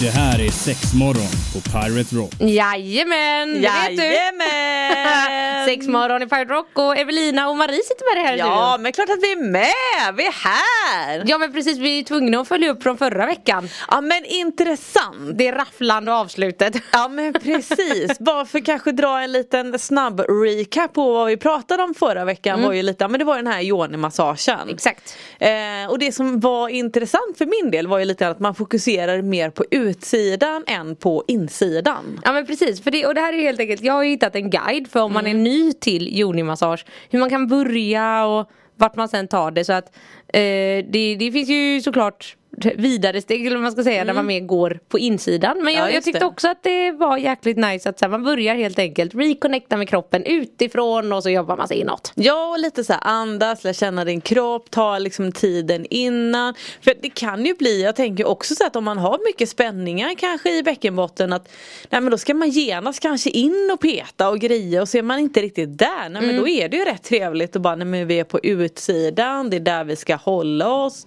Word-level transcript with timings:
Det 0.00 0.10
här 0.10 0.40
är 0.40 0.50
sex 0.50 0.94
morgon 0.94 1.28
på 1.54 1.60
Pirate 1.60 2.16
Rock. 2.16 2.32
Jajamän, 2.40 3.54
det 3.54 3.60
vet 3.60 3.96
du. 3.96 4.02
Jajamän! 4.04 5.64
Sex 5.64 5.86
morgon 5.86 6.22
i 6.22 6.26
Pirate 6.26 6.52
Rock 6.52 6.66
och 6.78 6.96
Evelina 6.98 7.48
och 7.48 7.56
Marie 7.56 7.82
sitter 7.82 8.14
med 8.16 8.24
det 8.24 8.28
här 8.28 8.36
Ja, 8.36 8.44
studion. 8.70 8.82
men 8.82 8.92
klart 8.92 9.08
att 9.10 9.22
vi 9.22 9.32
är 9.32 9.42
med! 9.50 10.16
Vi 10.16 10.26
är 10.26 10.32
här! 10.32 11.24
Ja 11.26 11.38
men 11.38 11.52
precis, 11.52 11.78
vi 11.78 11.98
är 11.98 12.02
tvungna 12.02 12.40
att 12.40 12.48
följa 12.48 12.70
upp 12.70 12.82
från 12.82 12.98
förra 12.98 13.26
veckan. 13.26 13.68
Ja, 13.90 14.00
men 14.00 14.24
intressant. 14.24 15.38
Det 15.38 15.52
rafflande 15.52 16.12
avslutet. 16.14 16.76
Ja 16.92 17.08
men 17.08 17.32
precis, 17.32 18.18
bara 18.18 18.44
för 18.46 18.60
kanske 18.60 18.92
dra 18.92 19.20
en 19.22 19.32
liten 19.32 19.78
snabb 19.78 20.20
recap 20.20 20.92
på 20.94 21.12
vad 21.12 21.26
vi 21.26 21.36
pratade 21.36 21.82
om 21.82 21.94
förra 21.94 22.24
veckan 22.24 22.62
var 22.62 22.72
ju 22.72 22.82
lite, 22.82 23.08
men 23.08 23.18
det 23.18 23.24
var 23.24 23.36
den 23.36 23.46
här 23.46 23.60
yoni-massagen. 23.62 24.68
Exakt. 24.70 25.16
Eh, 25.38 25.50
och 25.90 25.98
det 25.98 26.12
som 26.12 26.40
var 26.40 26.68
intressant 26.68 27.38
för 27.38 27.46
min 27.62 27.70
del 27.70 27.86
var 27.86 27.98
ju 27.98 28.04
lite 28.04 28.28
att 28.28 28.40
man 28.40 28.54
fokuserar 28.54 29.22
mer 29.22 29.50
på 29.50 29.64
utsidan 29.88 30.64
än 30.66 30.96
på 30.96 31.24
insidan. 31.28 32.20
Ja 32.24 32.32
men 32.32 32.46
precis, 32.46 32.82
för 32.82 32.90
det, 32.90 33.06
och 33.06 33.14
det 33.14 33.20
här 33.20 33.32
är 33.32 33.42
helt 33.42 33.60
enkelt, 33.60 33.82
jag 33.82 33.92
har 33.92 34.02
ju 34.02 34.10
hittat 34.10 34.34
en 34.34 34.50
guide 34.50 34.88
för 34.88 35.00
om 35.00 35.12
man 35.12 35.26
är 35.26 35.34
ny 35.34 35.72
till 35.72 36.08
yoni-massage. 36.08 36.84
Hur 37.10 37.18
man 37.18 37.30
kan 37.30 37.46
börja 37.46 38.26
och 38.26 38.50
vart 38.76 38.96
man 38.96 39.08
sen 39.08 39.28
tar 39.28 39.50
det 39.50 39.64
så 39.64 39.72
att 39.72 39.96
eh, 40.28 40.84
det, 40.90 41.16
det 41.18 41.32
finns 41.32 41.48
ju 41.48 41.80
såklart 41.80 42.36
vidare 42.76 43.20
steg 43.22 43.46
eller 43.46 43.56
vad 43.56 43.62
man 43.62 43.72
ska 43.72 43.82
säga 43.82 44.04
när 44.04 44.12
man 44.14 44.26
mer 44.26 44.40
går 44.40 44.78
på 44.88 44.98
insidan. 44.98 45.64
Men 45.64 45.74
Ja, 45.74 45.80
jag, 45.80 45.88
jag 45.88 45.94
just 45.94 46.04
tyckte 46.04 46.20
det. 46.20 46.26
också 46.26 46.48
att 46.48 46.62
det 46.62 46.92
var 46.92 47.16
jäkligt 47.16 47.56
nice 47.56 47.88
att 47.88 47.98
så 47.98 48.04
här, 48.04 48.10
man 48.10 48.24
börjar 48.24 48.54
helt 48.54 48.78
enkelt 48.78 49.14
reconnecta 49.14 49.76
med 49.76 49.88
kroppen 49.88 50.24
utifrån 50.24 51.12
och 51.12 51.22
så 51.22 51.30
jobbar 51.30 51.56
man 51.56 51.68
sig 51.68 51.80
inåt. 51.80 52.12
Ja 52.14 52.46
och 52.50 52.58
lite 52.58 52.84
så 52.84 52.92
här 52.92 53.00
andas, 53.04 53.64
lära 53.64 53.74
känna 53.74 54.04
din 54.04 54.20
kropp, 54.20 54.70
ta 54.70 54.98
liksom 54.98 55.32
tiden 55.32 55.86
innan. 55.90 56.54
För 56.80 56.94
det 57.02 57.10
kan 57.10 57.46
ju 57.46 57.54
bli, 57.54 57.82
jag 57.82 57.96
tänker 57.96 58.26
också 58.26 58.54
så 58.54 58.66
att 58.66 58.76
om 58.76 58.84
man 58.84 58.98
har 58.98 59.18
mycket 59.26 59.48
spänningar 59.48 60.14
kanske 60.18 60.58
i 60.58 60.62
bäckenbotten 60.62 61.32
att 61.32 61.48
nej 61.90 62.00
men 62.00 62.10
då 62.10 62.18
ska 62.18 62.34
man 62.34 62.50
genast 62.50 63.00
kanske 63.00 63.30
in 63.30 63.70
och 63.72 63.80
peta 63.80 64.28
och 64.28 64.38
greja 64.38 64.82
och 64.82 64.88
så 64.88 64.98
är 64.98 65.02
man 65.02 65.18
inte 65.18 65.42
riktigt 65.42 65.78
där. 65.78 66.08
Nej 66.08 66.22
men 66.22 66.36
då 66.36 66.48
är 66.48 66.68
det 66.68 66.76
ju 66.76 66.84
rätt 66.84 67.02
trevligt 67.02 67.56
att 67.56 67.62
bara 67.62 67.76
nej 67.76 67.86
men 67.86 68.06
vi 68.06 68.20
är 68.20 68.24
på 68.24 68.40
utsidan, 68.42 69.50
det 69.50 69.56
är 69.56 69.60
där 69.60 69.84
vi 69.84 69.96
ska 69.96 70.14
hålla 70.16 70.68
oss. 70.72 71.06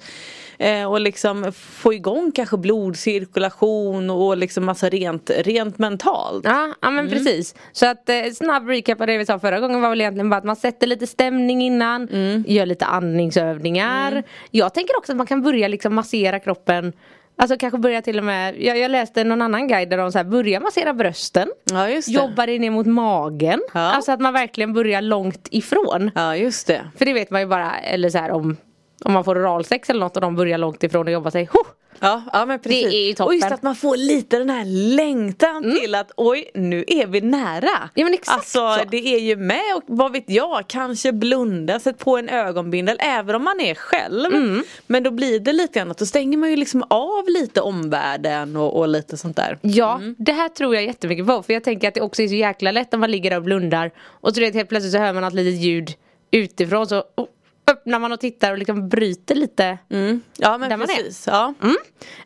Eh, 0.61 0.85
och 0.85 1.01
liksom 1.01 1.51
få 1.53 1.93
igång 1.93 2.31
kanske 2.31 2.57
blodcirkulation 2.57 4.09
och 4.09 4.37
liksom 4.37 4.65
massa 4.65 4.89
rent, 4.89 5.29
rent 5.29 5.77
mentalt. 5.77 6.45
Ja, 6.45 6.73
ja 6.81 6.89
men 6.89 7.09
precis. 7.09 7.55
Så 7.71 7.85
att 7.85 8.09
eh, 8.09 8.15
snabb 8.33 8.67
recap 8.67 9.01
av 9.01 9.07
det 9.07 9.17
vi 9.17 9.25
sa 9.25 9.39
förra 9.39 9.59
gången 9.59 9.81
var 9.81 9.89
väl 9.89 10.01
egentligen 10.01 10.29
bara 10.29 10.37
att 10.37 10.43
man 10.43 10.55
sätter 10.55 10.87
lite 10.87 11.07
stämning 11.07 11.61
innan, 11.61 12.07
gör 12.47 12.65
lite 12.65 12.85
andningsövningar. 12.85 14.23
Jag 14.51 14.73
tänker 14.73 14.97
också 14.97 15.11
att 15.11 15.17
man 15.17 15.27
kan 15.27 15.41
börja 15.41 15.67
liksom 15.67 15.95
massera 15.95 16.39
kroppen 16.39 16.93
Alltså 17.35 17.57
kanske 17.57 17.79
börja 17.79 18.01
till 18.01 18.17
och 18.17 18.23
med, 18.23 18.61
jag, 18.61 18.77
jag 18.77 18.91
läste 18.91 19.23
någon 19.23 19.41
annan 19.41 19.67
guide 19.67 19.89
där 19.89 19.97
de 19.97 20.11
så 20.11 20.17
här, 20.17 20.25
börja 20.25 20.59
massera 20.59 20.93
brösten 20.93 21.51
Ja. 21.71 21.89
Jobba 22.07 22.45
dig 22.45 22.59
ner 22.59 22.71
mot 22.71 22.87
magen. 22.87 23.61
Ja. 23.73 23.79
Alltså 23.79 24.11
att 24.11 24.19
man 24.19 24.33
verkligen 24.33 24.73
börjar 24.73 25.01
långt 25.01 25.47
ifrån. 25.51 26.11
Ja 26.15 26.35
just 26.35 26.67
det. 26.67 26.81
För 26.97 27.05
det 27.05 27.13
vet 27.13 27.31
man 27.31 27.41
ju 27.41 27.47
bara, 27.47 27.79
eller 27.79 28.09
så 28.09 28.17
här 28.17 28.31
om 28.31 28.57
om 29.05 29.13
man 29.13 29.23
får 29.23 29.37
oralsex 29.37 29.89
eller 29.89 29.99
något 29.99 30.15
och 30.15 30.21
de 30.21 30.35
börjar 30.35 30.57
långt 30.57 30.83
ifrån 30.83 31.07
och 31.07 31.13
jobbar 31.13 31.31
sig 31.31 31.45
ho! 31.45 31.59
Ja, 32.03 32.23
ja 32.33 32.45
men 32.45 32.59
precis. 32.59 32.83
Det 32.83 32.95
är 32.95 33.07
ju 33.07 33.13
toppen. 33.13 33.27
Och 33.27 33.33
just 33.33 33.51
att 33.51 33.63
man 33.63 33.75
får 33.75 33.97
lite 33.97 34.37
den 34.37 34.49
här 34.49 34.65
längtan 34.95 35.77
till 35.81 35.95
att 35.95 36.11
oj 36.17 36.51
nu 36.53 36.85
är 36.87 37.07
vi 37.07 37.21
nära. 37.21 37.89
Ja, 37.93 38.03
men 38.03 38.13
exakt 38.13 38.37
alltså 38.37 38.75
så. 38.79 38.89
det 38.91 39.15
är 39.15 39.19
ju 39.19 39.35
med 39.35 39.75
och 39.75 39.83
vad 39.85 40.11
vet 40.11 40.29
jag 40.29 40.63
kanske 40.67 41.11
blunda, 41.11 41.79
sätt 41.79 41.97
på 41.97 42.17
en 42.17 42.29
ögonbindel 42.29 42.97
även 42.99 43.35
om 43.35 43.43
man 43.43 43.59
är 43.59 43.75
själv. 43.75 44.33
Mm. 44.33 44.63
Men 44.87 45.03
då 45.03 45.11
blir 45.11 45.39
det 45.39 45.53
lite 45.53 45.81
annat, 45.81 45.97
då 45.97 46.05
stänger 46.05 46.37
man 46.37 46.49
ju 46.49 46.55
liksom 46.55 46.83
av 46.89 47.23
lite 47.27 47.61
omvärlden 47.61 48.55
och, 48.55 48.79
och 48.79 48.87
lite 48.87 49.17
sånt 49.17 49.35
där. 49.35 49.57
Ja, 49.61 50.01
det 50.17 50.31
här 50.31 50.49
tror 50.49 50.75
jag 50.75 50.83
jättemycket 50.83 51.27
på. 51.27 51.43
För 51.43 51.53
jag 51.53 51.63
tänker 51.63 51.87
att 51.87 51.93
det 51.93 52.01
också 52.01 52.21
är 52.21 52.27
så 52.27 52.35
jäkla 52.35 52.71
lätt 52.71 52.93
om 52.93 52.99
man 52.99 53.11
ligger 53.11 53.29
där 53.29 53.37
och 53.37 53.43
blundar. 53.43 53.91
Och 54.01 54.35
så 54.35 54.41
vet, 54.41 54.53
helt 54.53 54.69
plötsligt 54.69 54.93
så 54.93 54.99
hör 54.99 55.13
man 55.13 55.23
ett 55.23 55.33
litet 55.33 55.61
ljud 55.61 55.93
utifrån. 56.31 56.87
Så 56.87 57.03
oh, 57.15 57.25
öppnar 57.71 57.99
man 57.99 58.11
och 58.11 58.19
tittar 58.19 58.51
och 58.51 58.57
liksom 58.57 58.89
bryter 58.89 59.35
lite. 59.35 59.77
Ja 60.37 60.57
men 60.57 60.79
precis. 60.79 61.27
Ja. 61.27 61.53
Mm. 61.63 61.75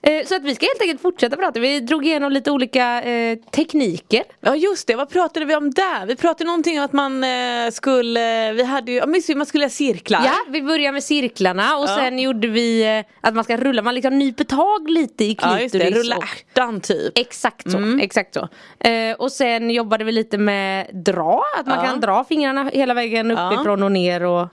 Eh, 0.01 0.25
så 0.25 0.35
att 0.35 0.43
vi 0.43 0.55
ska 0.55 0.65
helt 0.65 0.81
enkelt 0.81 1.01
fortsätta 1.01 1.35
prata. 1.35 1.59
Vi 1.59 1.79
drog 1.79 2.05
igenom 2.05 2.31
lite 2.31 2.51
olika 2.51 3.01
eh, 3.03 3.37
tekniker. 3.51 4.23
Ja 4.41 4.55
just 4.55 4.87
det, 4.87 4.95
vad 4.95 5.09
pratade 5.09 5.45
vi 5.45 5.55
om 5.55 5.71
där? 5.71 6.05
Vi 6.05 6.15
pratade 6.15 6.45
någonting 6.45 6.79
om 6.79 6.85
att 6.85 6.93
man 6.93 7.23
eh, 7.23 7.71
skulle, 7.71 8.53
vi 8.53 8.63
hade 8.63 8.91
ju, 8.91 8.97
ja, 8.97 9.05
man 9.35 9.45
skulle 9.45 9.65
ha 9.65 9.69
cirklar. 9.69 10.21
Ja, 10.25 10.33
vi 10.49 10.61
börjar 10.61 10.91
med 10.91 11.03
cirklarna 11.03 11.77
och 11.77 11.85
Ja. 11.85 11.95
sen 11.95 12.19
gjorde 12.19 12.47
vi 12.47 12.97
eh, 12.97 13.05
att 13.21 13.35
man 13.35 13.43
ska 13.43 13.57
rulla, 13.57 13.81
man 13.81 13.95
liksom 13.95 14.19
nyper 14.19 14.43
tag 14.43 14.89
lite 14.89 15.23
i 15.25 15.37
Ja 15.41 15.57
klitoris. 15.57 15.95
rulla 15.95 16.17
och, 16.17 16.23
ärtan 16.23 16.81
typ. 16.81 17.17
Exakt 17.17 17.71
så, 17.71 17.97
exakt 18.01 18.33
så. 18.33 18.47
Eh, 18.89 19.15
och 19.15 19.31
sen 19.31 19.69
jobbade 19.71 20.03
vi 20.03 20.11
lite 20.11 20.37
med 20.37 20.89
dra, 20.93 21.43
att 21.59 21.67
man 21.67 21.77
Ja. 21.79 21.85
kan 21.85 21.99
dra 21.99 22.23
fingrarna 22.23 22.69
hela 22.73 22.93
vägen 22.93 23.29
Ja. 23.29 23.51
uppifrån 23.53 23.83
och 23.83 23.91
ner 23.91 24.23
och 24.23 24.47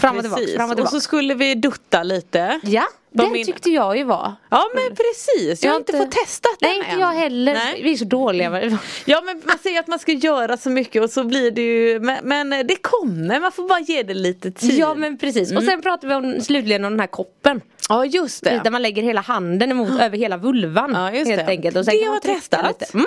fram 0.00 0.16
och 0.16 0.22
tillbaka. 0.22 0.40
Precis. 0.40 0.56
Fram 0.56 0.64
och, 0.64 0.70
och 0.70 0.76
tillbaka. 0.76 0.90
så 0.90 1.00
skulle 1.00 1.34
vi 1.34 1.54
dutta 1.54 2.02
lite. 2.02 2.60
Ja, 2.64 2.84
det 3.10 3.30
min- 3.30 3.46
tyckte 3.46 3.70
jag 3.70 3.96
ju 3.96 4.04
var. 4.04 4.32
Ja 4.50 4.64
men 4.74 4.96
precis, 4.96 5.64
jag 5.64 5.70
har 5.70 5.76
inte 5.78 5.92
fått 5.98 6.10
testat 6.12 6.52
den 6.60 6.70
Nej, 6.70 6.78
inte 6.78 7.00
jag 7.00 7.12
heller. 7.12 7.54
Nej. 7.54 7.80
Vi 7.82 7.92
är 7.92 7.96
så 7.96 8.04
dåliga. 8.04 8.78
Ja 9.04 9.22
men 9.24 9.42
man 9.44 9.58
säger 9.62 9.80
att 9.80 9.86
man 9.86 9.98
ska 9.98 10.12
göra 10.12 10.56
så 10.56 10.70
mycket 10.70 11.02
och 11.02 11.10
så 11.10 11.24
blir 11.24 11.50
det 11.50 11.62
ju, 11.62 12.00
men, 12.00 12.18
men 12.28 12.66
det 12.66 12.76
kommer, 12.76 13.40
man 13.40 13.52
får 13.52 13.68
bara 13.68 13.80
ge 13.80 14.02
det 14.02 14.14
lite 14.14 14.50
tid. 14.50 14.78
Ja 14.78 14.94
men 14.94 15.18
precis. 15.18 15.52
Och 15.52 15.62
sen 15.62 15.82
pratade 15.82 16.06
vi 16.08 16.14
om, 16.14 16.40
slutligen 16.40 16.84
om 16.84 16.92
den 16.92 17.00
här 17.00 17.06
koppen. 17.06 17.60
ja 17.88 18.04
just 18.04 18.44
det. 18.44 18.60
Där 18.64 18.70
man 18.70 18.82
lägger 18.82 19.02
hela 19.02 19.20
handen 19.20 19.70
emot 19.70 19.90
över 20.00 20.18
hela 20.18 20.36
vulvan. 20.36 20.90
Ja 20.94 21.12
just 21.12 21.30
helt 21.30 21.46
det. 21.46 21.52
enkelt. 21.52 21.76
Och 21.76 21.84
sen 21.84 21.94
det 21.94 21.98
kan 22.00 22.08
har 22.08 22.14
jag 22.14 22.22
trycka 22.22 22.40
testat. 22.40 22.94
Mm. 22.94 23.06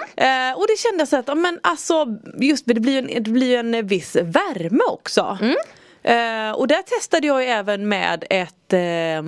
Eh, 0.51 0.57
och 0.57 0.65
det 0.67 0.77
kändes 0.79 1.13
att, 1.13 1.37
men 1.37 1.59
alltså 1.63 2.05
just 2.39 2.65
det, 2.65 2.73
blir 2.73 2.93
ju 2.93 2.99
en, 2.99 3.23
det 3.23 3.31
blir 3.31 3.47
ju 3.47 3.55
en 3.55 3.87
viss 3.87 4.15
värme 4.15 4.83
också. 4.87 5.37
Mm. 5.41 5.55
Eh, 6.03 6.51
och 6.51 6.67
där 6.67 6.81
testade 6.81 7.27
jag 7.27 7.43
ju 7.43 7.49
även 7.49 7.87
med 7.87 8.23
ett, 8.29 8.73
eh, 8.73 8.79
ja 8.79 9.25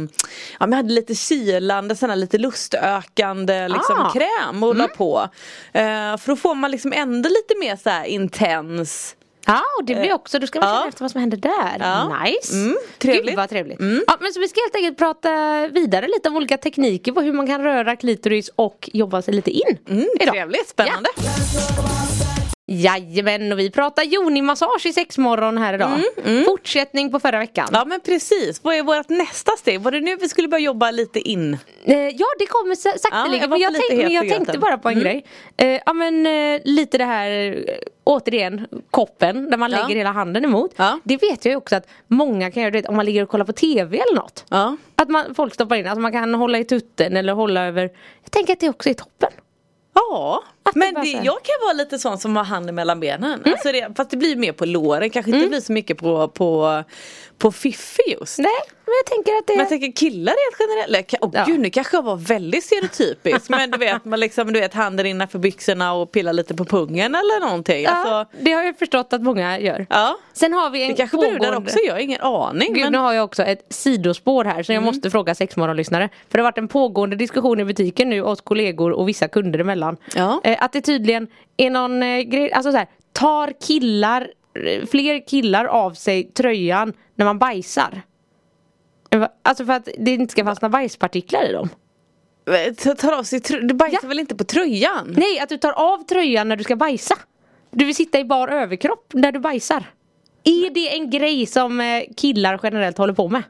jag 0.59 0.73
hade 0.75 0.93
lite 0.93 1.15
kylande, 1.15 1.95
sån 1.95 2.09
här 2.09 2.17
lite 2.17 2.37
lustökande 2.37 3.67
liksom 3.67 3.99
Ah. 3.99 4.11
kräm 4.13 4.63
och 4.63 4.75
la 4.75 4.87
på. 4.87 5.29
Eh, 5.73 6.17
för 6.17 6.27
då 6.27 6.35
får 6.35 6.55
man 6.55 6.71
liksom 6.71 6.93
ändå 6.93 7.29
lite 7.29 7.59
mer 7.59 7.75
så 7.75 7.89
här 7.89 8.05
intens 8.05 9.15
Ja 9.45 9.61
och 9.79 9.85
det 9.85 9.95
blir 9.95 10.13
också, 10.13 10.39
då 10.39 10.47
ska 10.47 10.59
man 10.59 10.67
känna 10.69 10.81
ja. 10.81 10.87
efter 10.87 11.01
vad 11.01 11.11
som 11.11 11.19
händer 11.21 11.37
där. 11.37 11.77
Ja. 11.79 12.23
Nice. 12.23 12.55
Mm, 12.55 12.77
trevligt. 12.97 13.25
Gud 13.25 13.35
vad 13.35 13.49
trevligt. 13.49 13.79
Ja, 14.07 14.17
men 14.19 14.33
så 14.33 14.39
vi 14.39 14.47
ska 14.47 14.61
helt 14.61 14.75
enkelt 14.75 14.97
prata 14.97 15.29
vidare 15.67 16.07
lite 16.07 16.29
om 16.29 16.35
olika 16.35 16.57
tekniker 16.57 17.11
på 17.11 17.21
hur 17.21 17.33
man 17.33 17.47
kan 17.47 17.63
röra 17.63 17.95
klitoris 17.95 18.49
och 18.55 18.89
jobba 18.93 19.21
sig 19.21 19.33
lite 19.33 19.51
in. 19.51 19.77
Mm, 19.89 20.05
idag. 20.19 20.33
trevligt, 20.33 20.69
spännande. 20.69 21.09
Jajamän 22.71 23.51
och 23.51 23.59
vi 23.59 23.71
pratar 23.71 24.03
yoni-massage 24.03 24.85
i 24.85 24.93
sexmorgon 24.93 25.57
här 25.57 25.73
idag. 25.73 25.89
Fortsättning 26.45 27.11
på 27.11 27.19
förra 27.19 27.39
veckan. 27.39 27.67
Ja 27.71 27.85
men 27.85 27.99
precis, 27.99 28.63
vad 28.63 28.75
är 28.75 28.83
vårt 28.83 29.09
nästa 29.09 29.51
steg? 29.51 29.81
Var 29.81 29.91
det 29.91 29.99
nu 29.99 30.15
vi 30.15 30.29
skulle 30.29 30.47
börja 30.47 30.63
jobba 30.63 30.91
lite 30.91 31.19
in? 31.19 31.57
Eh, 31.85 31.97
ja 31.97 32.25
det 32.39 32.45
kommer 32.45 32.75
sa- 32.75 32.89
Ja, 32.89 33.27
jag 33.41 33.49
men 33.49 33.59
jag, 33.59 33.73
tänk, 33.89 34.01
men 34.03 34.11
jag 34.11 34.29
tänkte 34.29 34.57
bara 34.59 34.77
på 34.77 34.89
en 34.89 34.99
grej. 34.99 35.25
Eh, 35.57 35.79
ja 35.85 35.93
men 35.93 36.25
eh, 36.25 36.61
lite 36.63 36.97
det 36.97 37.03
här 37.05 37.31
eh, 37.31 37.75
återigen 38.03 38.67
koppen 38.91 39.49
där 39.49 39.57
man 39.57 39.71
Ja. 39.71 39.77
lägger 39.77 39.95
hela 39.95 40.11
handen 40.11 40.45
emot. 40.45 40.71
Ja. 40.75 40.99
Det 41.03 41.17
vet 41.17 41.45
jag 41.45 41.51
ju 41.51 41.55
också 41.55 41.75
att 41.75 41.87
många 42.07 42.51
kan 42.51 42.63
göra 42.63 42.71
det 42.71 42.85
om 42.87 42.95
man 42.95 43.05
ligger 43.05 43.23
och 43.23 43.29
kollar 43.29 43.45
på 43.45 43.53
tv 43.53 43.97
eller 43.97 44.15
något. 44.15 44.45
Ja. 44.49 44.77
Att 44.95 45.09
man, 45.09 45.35
folk 45.35 45.53
stoppar 45.53 45.75
in, 45.75 45.87
att 45.87 45.97
man 45.99 46.11
kan 46.11 46.33
hålla 46.35 46.57
i 46.59 46.63
tutten 46.65 47.17
eller 47.17 47.33
hålla 47.33 47.65
över. 47.65 47.81
Jag 48.23 48.31
tänker 48.31 48.53
att 48.53 48.59
det 48.59 48.69
också 48.69 48.89
är 48.89 48.93
toppen. 48.93 49.29
Ja, 49.93 50.43
men 50.75 50.93
det, 50.93 51.11
jag 51.11 51.43
kan 51.43 51.55
vara 51.61 51.73
lite 51.73 51.99
sån 51.99 52.17
som 52.17 52.35
har 52.35 52.43
handen 52.43 52.75
mellan 52.75 52.99
benen. 52.99 53.43
Alltså 53.45 53.71
det, 53.71 53.87
fast 53.97 54.09
det 54.09 54.17
blir 54.17 54.35
mer 54.35 54.51
på 54.51 54.65
låren, 54.65 55.09
kanske 55.09 55.31
inte 55.31 55.47
blir 55.49 55.61
så 55.61 55.71
mycket 55.73 55.97
på, 55.97 56.27
på, 56.27 56.83
på 57.37 57.51
fiffi 57.51 58.15
just. 58.19 58.39
Nej, 58.39 58.59
men 58.89 58.95
jag 59.05 59.15
tänker 59.15 59.31
att 59.39 59.47
det 59.47 59.53
Men 59.53 59.59
jag 59.59 59.69
tänker 59.69 59.91
killar 59.91 60.31
rent 60.33 60.55
generellt, 60.59 61.13
åh 61.21 61.29
Ja. 61.33 61.43
gud 61.47 61.59
nu 61.59 61.69
kanske 61.69 61.97
jag 61.97 62.03
var 62.03 62.15
väldigt 62.15 62.63
stereotypisk 62.63 63.49
men 63.49 63.71
du 63.71 63.77
vet 63.77 64.05
man 64.05 64.19
liksom 64.19 64.53
du 64.53 64.59
vet 64.59 64.73
handen 64.73 65.05
innanför 65.05 65.39
byxorna 65.39 65.93
och 65.93 66.11
pillar 66.11 66.33
lite 66.33 66.55
på 66.55 66.65
pungen 66.65 67.15
eller 67.15 67.39
någonting. 67.45 67.83
ja, 67.83 67.89
Alltså, 67.91 68.37
det 68.41 68.51
har 68.51 68.63
jag 68.63 68.77
förstått 68.79 69.13
att 69.13 69.21
många 69.21 69.59
gör. 69.59 69.85
ja. 69.89 70.17
Sen 70.33 70.53
har 70.53 70.69
vi 70.69 70.81
en 70.83 70.89
Det 70.89 70.93
kanske 70.95 71.17
brudar 71.17 71.33
pågående- 71.37 71.57
också 71.57 71.79
gör, 71.87 71.97
ingen 71.97 72.21
aning. 72.21 72.73
Gud, 72.73 72.83
men... 72.83 72.91
nu 72.91 72.97
har 72.97 73.13
jag 73.13 73.23
också 73.25 73.43
ett 73.43 73.65
sidospår 73.69 74.45
här 74.45 74.53
Mm. 74.53 74.63
så 74.63 74.73
jag 74.73 74.83
måste 74.83 75.11
fråga 75.11 75.35
sexmorgonlyssnare. 75.35 76.09
För 76.29 76.37
det 76.37 76.41
har 76.43 76.51
varit 76.51 76.57
en 76.57 76.67
pågående 76.67 77.15
diskussion 77.15 77.59
i 77.59 77.65
butiken 77.65 78.09
nu 78.09 78.21
oss 78.21 78.41
kollegor 78.41 78.91
och 78.91 79.07
vissa 79.09 79.27
kunder 79.27 79.59
emellan. 79.59 79.97
Ja. 80.15 80.41
Eh, 80.43 80.63
att 80.63 80.73
det 80.73 80.81
tydligen 80.81 81.27
är 81.57 81.69
någon 81.69 82.03
eh, 82.03 82.19
grej, 82.21 82.51
alltså 82.51 82.71
så 82.71 82.77
här, 82.77 82.87
tar 83.13 83.53
killar, 83.67 84.21
eh, 84.65 84.85
fler 84.85 85.27
killar 85.27 85.65
av 85.65 85.91
sig 85.93 86.23
tröjan 86.23 86.93
när 87.15 87.25
man 87.25 87.39
bajsar? 87.39 88.01
Jag 89.09 89.29
Alltså 89.43 89.65
för 89.65 89.73
att 89.73 89.89
det 89.97 90.11
inte 90.11 90.31
ska 90.31 90.43
fastna 90.45 90.69
bajspartiklar 90.69 91.49
i 91.49 91.51
dem. 91.53 91.69
Ta- 92.77 92.95
Tar 92.95 93.11
av 93.11 93.23
sig 93.23 93.39
Du 93.61 93.73
bajsar 93.73 93.99
Ja. 94.03 94.07
väl 94.07 94.19
inte 94.19 94.35
på 94.35 94.43
tröjan? 94.43 95.13
Nej, 95.17 95.39
att 95.39 95.49
du 95.49 95.57
tar 95.57 95.71
av 95.71 96.03
tröjan 96.03 96.47
när 96.49 96.55
du 96.55 96.63
ska 96.63 96.75
bajsa. 96.75 97.15
Du 97.71 97.85
vill 97.85 97.95
sitta 97.95 98.19
i 98.19 98.25
bar 98.25 98.47
överkropp 98.47 99.11
när 99.13 99.31
du 99.31 99.39
bajsar. 99.39 99.83
Är 100.43 100.69
det 100.69 100.95
en 100.97 101.09
grej 101.09 101.45
som 101.45 101.81
eh, 101.81 102.03
killar 102.17 102.59
generellt 102.63 102.97
håller 102.97 103.13
på 103.13 103.29
med? 103.29 103.43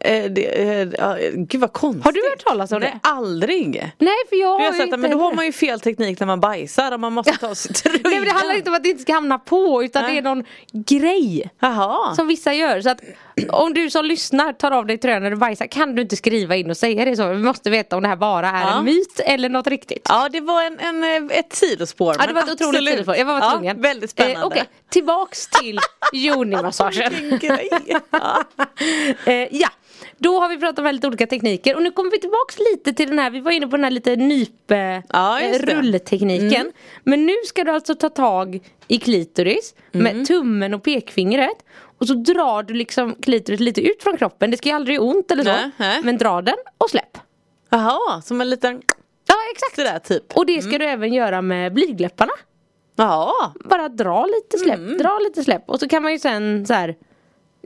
Eh, 0.00 0.24
det, 0.30 0.44
eh, 0.80 0.88
gud 1.34 1.60
vad 1.60 1.72
konstigt. 1.72 2.04
Har 2.04 2.12
du 2.12 2.20
hört 2.30 2.44
talas 2.44 2.72
om 2.72 2.80
Nej, 2.80 2.90
det? 3.02 3.08
aldrig. 3.08 3.92
Nej, 3.98 4.14
för 4.28 4.36
jag 4.36 4.60
Jag 4.60 4.66
har 4.66 4.72
ju 4.72 4.78
sett 4.78 4.84
inte 4.86 4.96
men 4.96 5.10
då 5.10 5.18
har 5.18 5.34
man 5.34 5.46
ju 5.46 5.52
fel 5.52 5.80
teknik 5.80 6.20
när 6.20 6.26
man 6.26 6.40
bajsar 6.40 6.92
och 6.92 7.00
man 7.00 7.12
måste 7.12 7.32
ta 7.32 7.48
av 7.50 7.54
sig 7.54 7.74
tröjan. 7.74 8.00
Nej, 8.04 8.14
men 8.14 8.24
det 8.24 8.30
handlar 8.34 8.54
inte 8.54 8.70
om 8.70 8.76
att 8.76 8.82
det 8.82 8.88
inte 8.88 9.02
ska 9.02 9.12
hamna 9.12 9.38
på 9.38 9.84
utan 9.84 10.02
Nej. 10.02 10.12
det 10.12 10.18
är 10.18 10.22
någon 10.22 10.44
grej. 10.72 11.50
Jaha. 11.60 12.14
Som 12.14 12.26
vissa 12.28 12.54
gör. 12.54 12.80
Så 12.80 12.90
att 12.90 13.00
om 13.48 13.74
du 13.74 13.90
som 13.90 14.04
lyssnar 14.04 14.52
tar 14.52 14.70
av 14.70 14.86
dig 14.86 14.98
tröjan 14.98 15.22
när 15.22 15.30
du 15.30 15.36
bajsar 15.36 15.66
kan 15.66 15.94
du 15.94 16.02
inte 16.02 16.16
skriva 16.16 16.56
in 16.56 16.70
och 16.70 16.76
säga 16.76 17.04
det 17.04 17.16
så. 17.16 17.28
Vi 17.28 17.42
måste 17.42 17.70
veta 17.70 17.96
om 17.96 18.02
det 18.02 18.08
här 18.08 18.16
bara 18.16 18.48
är 18.50 18.60
Ja. 18.60 18.78
en 18.78 18.84
myt 18.84 19.20
eller 19.24 19.48
något 19.48 19.66
riktigt. 19.66 20.06
Ja 20.08 20.28
det 20.32 20.40
var 20.40 20.62
en, 20.62 20.78
en, 20.78 21.04
eh, 21.30 21.38
ett 21.38 21.52
sidospår. 21.52 22.16
Ja 22.18 22.26
det 22.26 22.32
var 22.32 22.42
ett 22.42 22.50
otroligt 22.52 22.88
sidospår. 22.88 23.16
Jag 23.16 23.24
var 23.26 23.38
ja, 23.40 23.50
tvungen. 23.50 23.80
Väldigt 23.82 24.10
spännande. 24.10 24.40
Eh, 24.40 24.46
Okej, 24.46 24.64
tillbaks 24.90 25.46
till 25.48 25.78
yoni-massagen. 26.12 27.12
Ja. 28.10 28.44
eh, 29.26 29.48
ja, 29.50 29.68
då 30.18 30.40
har 30.40 30.48
vi 30.48 30.56
pratat 30.58 30.78
om 30.78 30.84
väldigt 30.84 31.04
olika 31.04 31.26
tekniker 31.26 31.76
och 31.76 31.82
nu 31.82 31.90
kommer 31.90 32.10
vi 32.10 32.18
tillbaks 32.20 32.58
lite 32.72 32.92
till 32.92 33.08
den 33.08 33.18
här, 33.18 33.30
vi 33.30 33.40
var 33.40 33.50
inne 33.50 33.66
på 33.66 33.76
den 33.76 33.84
här 33.84 33.90
lite 33.90 34.16
nyp 34.16 34.70
eh, 34.70 34.78
Ja. 35.12 35.40
Mm. 35.40 36.72
Men 37.04 37.26
nu 37.26 37.34
ska 37.46 37.64
du 37.64 37.70
alltså 37.70 37.94
ta 37.94 38.08
tag 38.08 38.60
i 38.88 38.98
klitoris 38.98 39.74
Mm. 39.94 40.16
med 40.16 40.26
tummen 40.26 40.74
och 40.74 40.82
pekfingret 40.82 41.56
och 41.98 42.06
så 42.06 42.14
drar 42.14 42.62
du 42.62 42.74
liksom 42.74 43.14
klitoris 43.14 43.60
lite 43.60 43.80
ut 43.80 44.02
från 44.02 44.16
kroppen. 44.16 44.50
Det 44.50 44.56
ska 44.56 44.68
ju 44.68 44.74
aldrig 44.74 44.94
göra 44.96 45.04
ont 45.06 45.30
eller 45.30 45.44
så. 45.44 45.50
Nej, 45.52 45.70
nej. 45.76 46.00
Men 46.02 46.18
dra 46.18 46.42
den 46.42 46.56
och 46.78 46.90
släpp. 46.90 47.18
Jaha, 47.70 48.22
som 48.22 48.40
en 48.40 48.50
liten 48.50 48.82
Ja 49.28 49.34
exakt. 49.54 49.76
sådär 49.76 49.98
typ. 49.98 50.36
Och 50.36 50.46
det 50.46 50.62
ska 50.62 50.78
du 50.78 50.84
även 50.84 51.12
göra 51.12 51.42
med 51.42 51.72
blygdläpparna. 51.74 52.32
Ja. 52.96 53.52
Bara 53.64 53.88
dra 53.88 54.26
lite 54.26 54.58
släpp, 54.58 54.78
Mm. 54.78 54.98
dra 54.98 55.18
lite 55.18 55.44
släpp. 55.44 55.70
Och 55.70 55.80
så 55.80 55.88
kan 55.88 56.02
man 56.02 56.12
ju 56.12 56.18
sen 56.18 56.66
så 56.66 56.74
här 56.74 56.96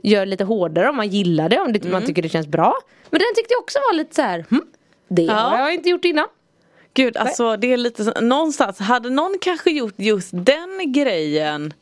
göra 0.03 0.25
lite 0.25 0.43
hårdare 0.43 0.89
om 0.89 0.95
man 0.97 1.07
gillar 1.09 1.49
det, 1.49 1.59
om 1.59 1.73
det, 1.73 1.79
Mm. 1.79 1.91
man 1.91 2.05
tycker 2.05 2.21
det 2.21 2.29
känns 2.29 2.47
bra. 2.47 2.73
Men 3.09 3.19
den 3.19 3.27
tyckte 3.35 3.53
jag 3.53 3.59
också 3.61 3.79
var 3.79 3.95
lite 3.97 4.15
så 4.15 4.21
här, 4.21 4.45
hm, 4.49 4.61
det 5.07 5.21
Ja. 5.21 5.33
har 5.33 5.59
jag 5.59 5.73
inte 5.73 5.89
gjort 5.89 6.05
innan. 6.05 6.27
Gud 6.93 7.17
alltså 7.17 7.57
det 7.57 7.73
är 7.73 7.77
lite 7.77 8.03
så, 8.03 8.11
någonstans 8.21 8.79
hade 8.79 9.09
någon 9.09 9.35
kanske 9.41 9.71
gjort 9.71 9.93
just 9.97 10.29
den 10.33 10.91
grejen 10.93 11.73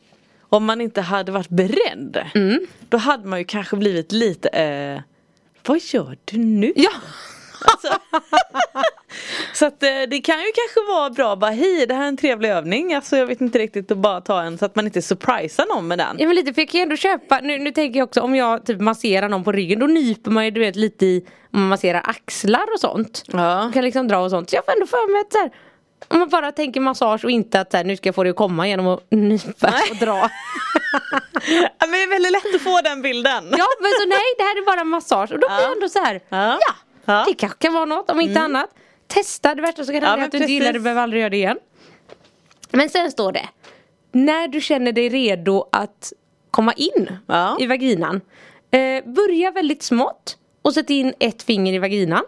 om 0.50 0.64
man 0.64 0.80
inte 0.80 1.00
hade 1.00 1.32
varit 1.32 1.48
beredd. 1.48 2.26
Mm. 2.34 2.66
Då 2.88 2.96
hade 2.96 3.28
man 3.28 3.38
ju 3.38 3.44
kanske 3.44 3.76
blivit 3.76 4.12
lite 4.12 4.48
eh, 4.48 5.00
Vad 5.66 5.80
gör 5.80 6.16
du 6.24 6.38
nu? 6.38 6.72
Ja, 6.76 6.90
Alltså, 7.64 7.88
så 9.54 9.66
att 9.66 9.82
eh, 9.82 9.88
det 10.10 10.20
kan 10.20 10.38
ju 10.38 10.52
kanske 10.54 10.92
vara 10.92 11.10
bra 11.10 11.36
bara 11.36 11.50
hej 11.50 11.86
det 11.86 11.94
här 11.94 12.04
är 12.04 12.08
en 12.08 12.16
trevlig 12.16 12.48
övning. 12.48 12.94
Alltså 12.94 13.16
jag 13.16 13.26
vet 13.26 13.40
inte 13.40 13.58
riktigt 13.58 13.90
att 13.90 13.98
bara 13.98 14.20
ta 14.20 14.42
en 14.42 14.58
så 14.58 14.64
att 14.64 14.76
man 14.76 14.86
inte 14.86 15.02
surprisar 15.02 15.66
någon 15.74 15.88
med 15.88 15.98
den. 15.98 16.16
ja 16.18 16.26
men 16.26 16.36
lite 16.36 16.54
för 16.54 16.60
jag 16.62 16.68
kan 16.68 16.78
ju 16.78 16.82
ändå 16.82 16.96
köpa, 16.96 17.40
nu, 17.42 17.58
nu 17.58 17.70
tänker 17.70 17.98
jag 17.98 18.06
också 18.06 18.20
om 18.20 18.34
jag 18.34 18.66
typ 18.66 18.80
masserar 18.80 19.28
någon 19.28 19.44
på 19.44 19.52
ryggen 19.52 19.78
då 19.78 19.86
nyper 19.86 20.30
man 20.30 20.44
ju 20.44 20.50
du 20.50 20.60
vet 20.60 20.76
lite 20.76 21.06
i, 21.06 21.24
om 21.52 21.60
man 21.60 21.68
masserar 21.68 22.02
axlar 22.04 22.66
och 22.74 22.80
sånt. 22.80 23.24
Ja. 23.26 23.38
Man 23.38 23.72
kan 23.72 23.84
liksom 23.84 24.08
dra 24.08 24.18
och 24.18 24.30
sånt. 24.30 24.50
Så 24.50 24.56
jag 24.56 24.64
får 24.64 24.72
ändå 24.72 24.86
för 24.86 25.12
mig 25.12 25.20
att 25.20 25.32
så 25.32 25.38
här, 25.38 25.50
om 26.08 26.18
man 26.18 26.28
bara 26.28 26.52
tänker 26.52 26.80
massage 26.80 27.24
och 27.24 27.30
inte 27.30 27.60
att 27.60 27.70
så 27.70 27.76
här, 27.76 27.84
nu 27.84 27.96
ska 27.96 28.08
jag 28.08 28.14
få 28.14 28.24
det 28.24 28.30
att 28.30 28.36
komma 28.36 28.68
genom 28.68 28.86
att 28.86 29.10
nypa 29.10 29.74
och 29.90 29.96
dra. 29.96 30.30
Ja, 31.78 31.86
men 31.86 31.90
det 31.90 32.02
är 32.02 32.08
väldigt 32.10 32.32
lätt 32.32 32.54
att 32.54 32.60
få 32.62 32.80
den 32.80 33.02
bilden. 33.02 33.44
Ja 33.58 33.66
men 33.80 33.90
så 34.00 34.08
nej 34.08 34.18
det 34.38 34.42
här 34.42 34.62
är 34.62 34.66
bara 34.66 34.84
massage 34.84 35.32
och 35.32 35.38
då 35.38 35.48
blir 35.48 35.56
Ja. 35.56 35.62
jag 35.62 35.72
ändå 35.72 35.88
så 35.88 35.98
här, 36.04 36.14
Ja. 36.28 36.58
ja, 36.60 36.74
Ja. 37.04 37.12
Mm. 37.12 37.24
det 37.28 37.34
kanske 37.34 37.58
kan 37.58 37.72
vara 37.74 37.84
något 37.84 38.10
om 38.10 38.20
inte 38.20 38.40
annat. 38.40 38.70
Testa 39.06 39.54
det 39.54 39.62
värsta 39.62 39.84
som 39.84 39.94
kan 39.94 40.02
Ja, 40.02 40.08
hända 40.08 40.16
men 40.16 40.24
att 40.26 40.32
du 40.32 40.38
inte 40.38 40.52
gillar 40.52 40.72
det, 40.72 40.80
behöver 40.80 41.02
aldrig 41.02 41.20
göra 41.20 41.30
det 41.30 41.36
igen. 41.36 41.58
Men 42.70 42.88
sen 42.90 43.10
står 43.10 43.32
det, 43.32 43.48
när 44.12 44.48
du 44.48 44.60
känner 44.60 44.92
dig 44.92 45.08
redo 45.08 45.68
att 45.72 46.12
komma 46.50 46.72
in 46.72 47.16
Ja. 47.26 47.56
i 47.60 47.66
vaginan. 47.66 48.20
Eh, 48.70 49.04
börja 49.04 49.50
väldigt 49.50 49.82
smått 49.82 50.36
och 50.62 50.74
sätt 50.74 50.90
in 50.90 51.14
ett 51.18 51.42
finger 51.42 51.72
i 51.72 51.78
vaginan. 51.78 52.22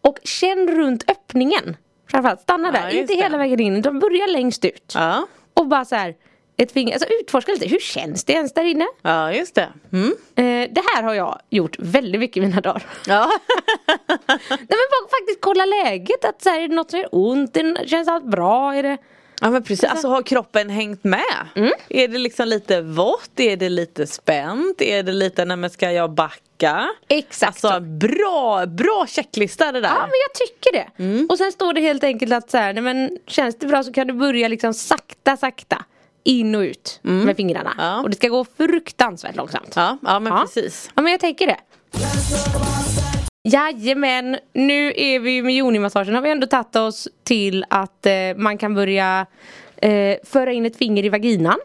Och 0.00 0.18
känn 0.24 0.68
runt 0.68 1.10
öppningen. 1.10 1.76
Framförallt 2.10 2.40
stanna 2.40 2.68
Ja, 2.68 2.72
där, 2.72 2.84
just 2.90 3.00
inte 3.00 3.14
det. 3.14 3.22
hela 3.22 3.38
vägen 3.38 3.60
in 3.60 3.76
utan 3.76 3.98
börja 3.98 4.26
längst 4.26 4.64
ut. 4.64 4.92
Ja, 4.94 5.26
Och 5.54 5.66
bara 5.66 5.84
så 5.84 5.94
här, 5.96 6.14
ett 6.56 6.72
finger, 6.72 6.92
alltså 6.92 7.08
utforska 7.20 7.52
lite, 7.52 7.68
hur 7.68 7.78
känns 7.78 8.24
det 8.24 8.32
ens 8.32 8.52
där 8.54 8.64
inne? 8.64 8.86
ja 9.02 9.32
just 9.32 9.54
det. 9.54 9.68
Mm. 9.92 10.08
Eh, 10.34 10.70
det 10.74 10.82
här 10.94 11.02
har 11.02 11.14
jag 11.14 11.40
gjort 11.50 11.76
väldigt 11.78 12.20
mycket 12.20 12.36
i 12.36 12.40
mina 12.40 12.60
dagar. 12.60 12.82
Ja. 13.06 13.30
Nej 13.86 14.38
men 14.48 14.68
bara 14.68 15.08
faktiskt 15.20 15.40
kolla 15.40 15.64
läget, 15.64 16.24
att 16.24 16.42
så 16.42 16.50
här, 16.50 16.60
är 16.60 16.68
det 16.68 16.74
något 16.74 16.90
som 16.90 17.00
gör 17.00 17.08
ont, 17.12 17.56
känns 17.86 18.08
allt 18.08 18.24
bra? 18.24 18.74
Är 18.74 18.82
det... 18.82 18.98
ja 19.40 19.50
men 19.50 19.62
precis, 19.62 19.84
alltså 19.90 20.08
har 20.08 20.22
kroppen 20.22 20.70
hängt 20.70 21.04
med? 21.04 21.46
Mm. 21.56 21.72
Är 21.88 22.08
det 22.08 22.18
liksom 22.18 22.48
lite 22.48 22.80
vått? 22.80 23.30
Är 23.40 23.56
det 23.56 23.68
lite 23.68 24.06
spänt? 24.06 24.80
Är 24.82 25.02
det 25.02 25.12
lite, 25.12 25.44
nej 25.44 25.56
men 25.56 25.70
ska 25.70 25.92
jag 25.92 26.10
backa? 26.14 26.88
Exakt 27.08 27.48
Alltså 27.64 27.68
så. 27.68 27.80
bra, 27.80 28.66
bra 28.66 29.06
checklista 29.08 29.72
det 29.72 29.80
där. 29.80 29.88
Ja 29.88 29.94
men 30.00 30.10
jag 30.28 30.34
tycker 30.48 30.72
det. 30.72 31.02
Mm. 31.04 31.26
Och 31.30 31.38
sen 31.38 31.52
står 31.52 31.72
det 31.72 31.80
helt 31.80 32.04
enkelt 32.04 32.32
att 32.32 32.50
så 32.50 32.56
här, 32.58 32.72
nej, 32.72 32.82
men 32.82 33.10
känns 33.26 33.58
det 33.58 33.66
bra 33.66 33.82
så 33.82 33.92
kan 33.92 34.06
du 34.06 34.12
börja 34.12 34.48
liksom 34.48 34.74
sakta 34.74 35.36
sakta 35.36 35.84
in 36.24 36.54
och 36.54 36.60
ut 36.60 36.98
med 37.02 37.36
fingrarna. 37.36 37.72
Mm. 37.72 37.84
Ja. 37.86 38.00
Och 38.02 38.10
det 38.10 38.16
ska 38.16 38.28
gå 38.28 38.44
fruktansvärt 38.56 39.36
långsamt. 39.36 39.72
Ja, 39.76 39.98
ja 40.02 40.20
men 40.20 40.32
Ja. 40.32 40.40
precis. 40.40 40.90
Ja 40.94 41.02
men 41.02 41.12
jag 41.12 41.20
tänker 41.20 41.46
det. 41.46 41.56
Jajamän, 43.42 44.38
nu 44.52 44.92
är 44.96 45.18
vi 45.20 45.42
med 45.42 45.54
yoni-massagen 45.54 46.14
har 46.14 46.22
vi 46.22 46.30
ändå 46.30 46.46
tagit 46.46 46.76
oss 46.76 47.08
till 47.24 47.64
att 47.70 48.06
eh, 48.06 48.12
man 48.36 48.58
kan 48.58 48.74
börja 48.74 49.26
eh, 49.76 50.16
föra 50.24 50.52
in 50.52 50.66
ett 50.66 50.76
finger 50.76 51.04
i 51.04 51.08
vaginan. 51.08 51.58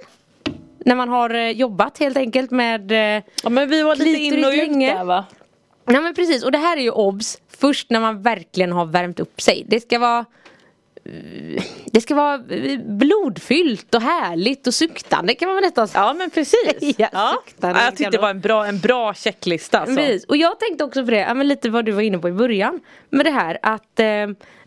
När 0.85 0.95
man 0.95 1.09
har 1.09 1.29
eh, 1.33 1.49
jobbat 1.51 1.97
helt 1.97 2.17
enkelt 2.17 2.51
med 2.51 2.91
eh, 2.91 3.23
Ja 3.43 3.49
men 3.49 3.69
vi 3.69 3.81
var 3.81 3.95
lite 3.95 4.21
in 4.21 4.45
och 4.45 4.51
ut 4.51 4.57
länge. 4.57 4.93
där 4.97 5.03
va? 5.03 5.25
Ja 5.85 6.01
men 6.01 6.15
precis 6.15 6.43
och 6.43 6.51
det 6.51 6.57
här 6.57 6.77
är 6.77 6.81
ju 6.81 6.91
obs 6.91 7.37
först 7.57 7.89
när 7.89 7.99
man 7.99 8.21
verkligen 8.21 8.71
har 8.71 8.85
värmt 8.85 9.19
upp 9.19 9.41
sig. 9.41 9.63
Det 9.67 9.79
ska 9.79 9.99
vara 9.99 10.25
det 11.85 12.01
ska 12.01 12.15
vara 12.15 12.33
eh, 12.35 12.79
blodfyllt 12.79 13.95
och 13.95 14.01
härligt 14.01 14.67
och 14.67 14.73
suktande 14.73 15.35
kan 15.35 15.53
man 15.53 15.61
nästan 15.61 15.87
säga. 15.87 16.03
Ja 16.03 16.13
men 16.13 16.29
precis. 16.29 16.73
Ja, 16.97 17.09
ja. 17.11 17.43
suktande, 17.45 17.79
Ja, 17.79 17.85
jag 17.85 17.95
tyckte 17.95 18.17
det 18.17 18.21
var 18.21 18.29
en 18.29 18.39
bra, 18.39 18.65
en 18.65 18.79
bra 18.79 19.13
checklista. 19.13 19.79
Alltså. 19.79 19.95
Precis. 19.95 20.25
Och 20.25 20.37
jag 20.37 20.59
tänkte 20.59 20.83
också 20.83 21.05
på 21.05 21.11
det, 21.11 21.17
ja, 21.17 21.33
men 21.33 21.47
lite 21.47 21.69
vad 21.69 21.85
du 21.85 21.91
var 21.91 22.01
inne 22.01 22.17
på 22.17 22.29
i 22.29 22.31
början. 22.31 22.79
Med 23.09 23.25
det 23.25 23.31
här 23.31 23.57
att 23.61 23.99
eh, 23.99 24.05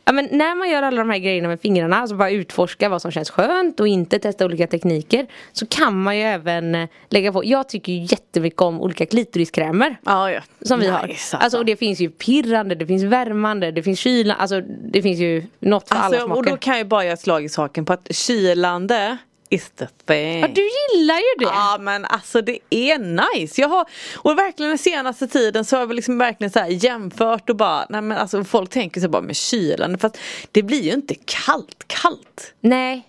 ja, 0.08 0.12
men 0.12 0.28
när 0.30 0.54
man 0.54 0.70
gör 0.70 0.82
alla 0.82 0.96
de 0.96 1.10
här 1.10 1.18
grejerna 1.18 1.48
med 1.48 1.60
fingrarna, 1.60 1.96
alltså 1.98 2.16
bara 2.16 2.30
utforska 2.30 2.88
vad 2.88 3.02
som 3.02 3.10
känns 3.10 3.30
skönt 3.30 3.80
och 3.80 3.88
inte 3.88 4.18
testa 4.18 4.44
olika 4.44 4.66
tekniker. 4.66 5.26
Så 5.52 5.66
kan 5.66 6.02
man 6.02 6.16
ju 6.16 6.22
även 6.22 6.74
eh, 6.74 6.88
lägga 7.08 7.32
på, 7.32 7.44
jag 7.44 7.68
tycker 7.68 7.92
ju 7.92 7.98
jättemycket 8.04 8.60
om 8.60 8.80
olika 8.80 9.06
klitoriskrämer. 9.06 9.96
Ja, 10.04 10.30
ja. 10.30 10.40
Som 10.62 10.80
vi 10.80 10.86
Nice, 10.86 10.96
har. 10.98 11.08
Alltså. 11.08 11.36
Alltså 11.36 11.58
och 11.58 11.64
det 11.64 11.76
finns 11.76 12.00
ju 12.00 12.10
pirrande, 12.10 12.74
det 12.74 12.86
finns 12.86 13.02
värmande, 13.02 13.70
det 13.70 13.82
finns 13.82 13.98
kylande, 13.98 14.34
alltså 14.42 14.60
det 14.92 15.02
finns 15.02 15.18
ju 15.20 15.42
något 15.58 15.88
för 15.88 15.94
alla 15.96 16.04
Alltså, 16.04 16.20
och 16.22 16.26
smaker. 16.26 16.50
då 16.50 16.56
kan 16.56 16.78
jag 16.78 16.88
bara 16.88 17.04
göra 17.04 17.12
ett 17.14 17.20
slag 17.20 17.44
i 17.44 17.48
saken 17.48 17.84
på 17.84 17.92
att 17.92 18.06
kylande 18.14 19.16
is 19.50 19.70
the 19.70 19.86
thing. 20.06 20.40
Ja, 20.40 20.48
du 20.48 20.62
gillar 20.62 21.16
ju 21.16 21.34
det! 21.38 21.44
Ja 21.44 21.76
men 21.80 22.04
alltså 22.04 22.42
det 22.42 22.58
är 22.70 22.98
nice. 22.98 23.60
Jag 23.60 23.68
har, 23.68 23.86
och 24.16 24.38
verkligen 24.38 24.68
den 24.70 24.78
senaste 24.78 25.28
tiden 25.28 25.64
så 25.64 25.76
har 25.76 25.80
jag 25.80 25.94
liksom 25.94 26.18
verkligen 26.18 26.50
så 26.50 26.64
jämfört 26.68 27.50
och 27.50 27.56
bara, 27.56 27.86
nej 27.88 28.00
men 28.02 28.18
alltså 28.18 28.44
folk 28.44 28.70
tänker 28.70 29.00
sig 29.00 29.08
bara 29.08 29.22
med 29.22 29.36
kylande 29.36 29.98
fast 29.98 30.18
det 30.52 30.62
blir 30.62 30.82
ju 30.82 30.92
inte 30.92 31.14
kallt 31.24 31.84
kallt. 31.86 32.54
Nej. 32.60 33.02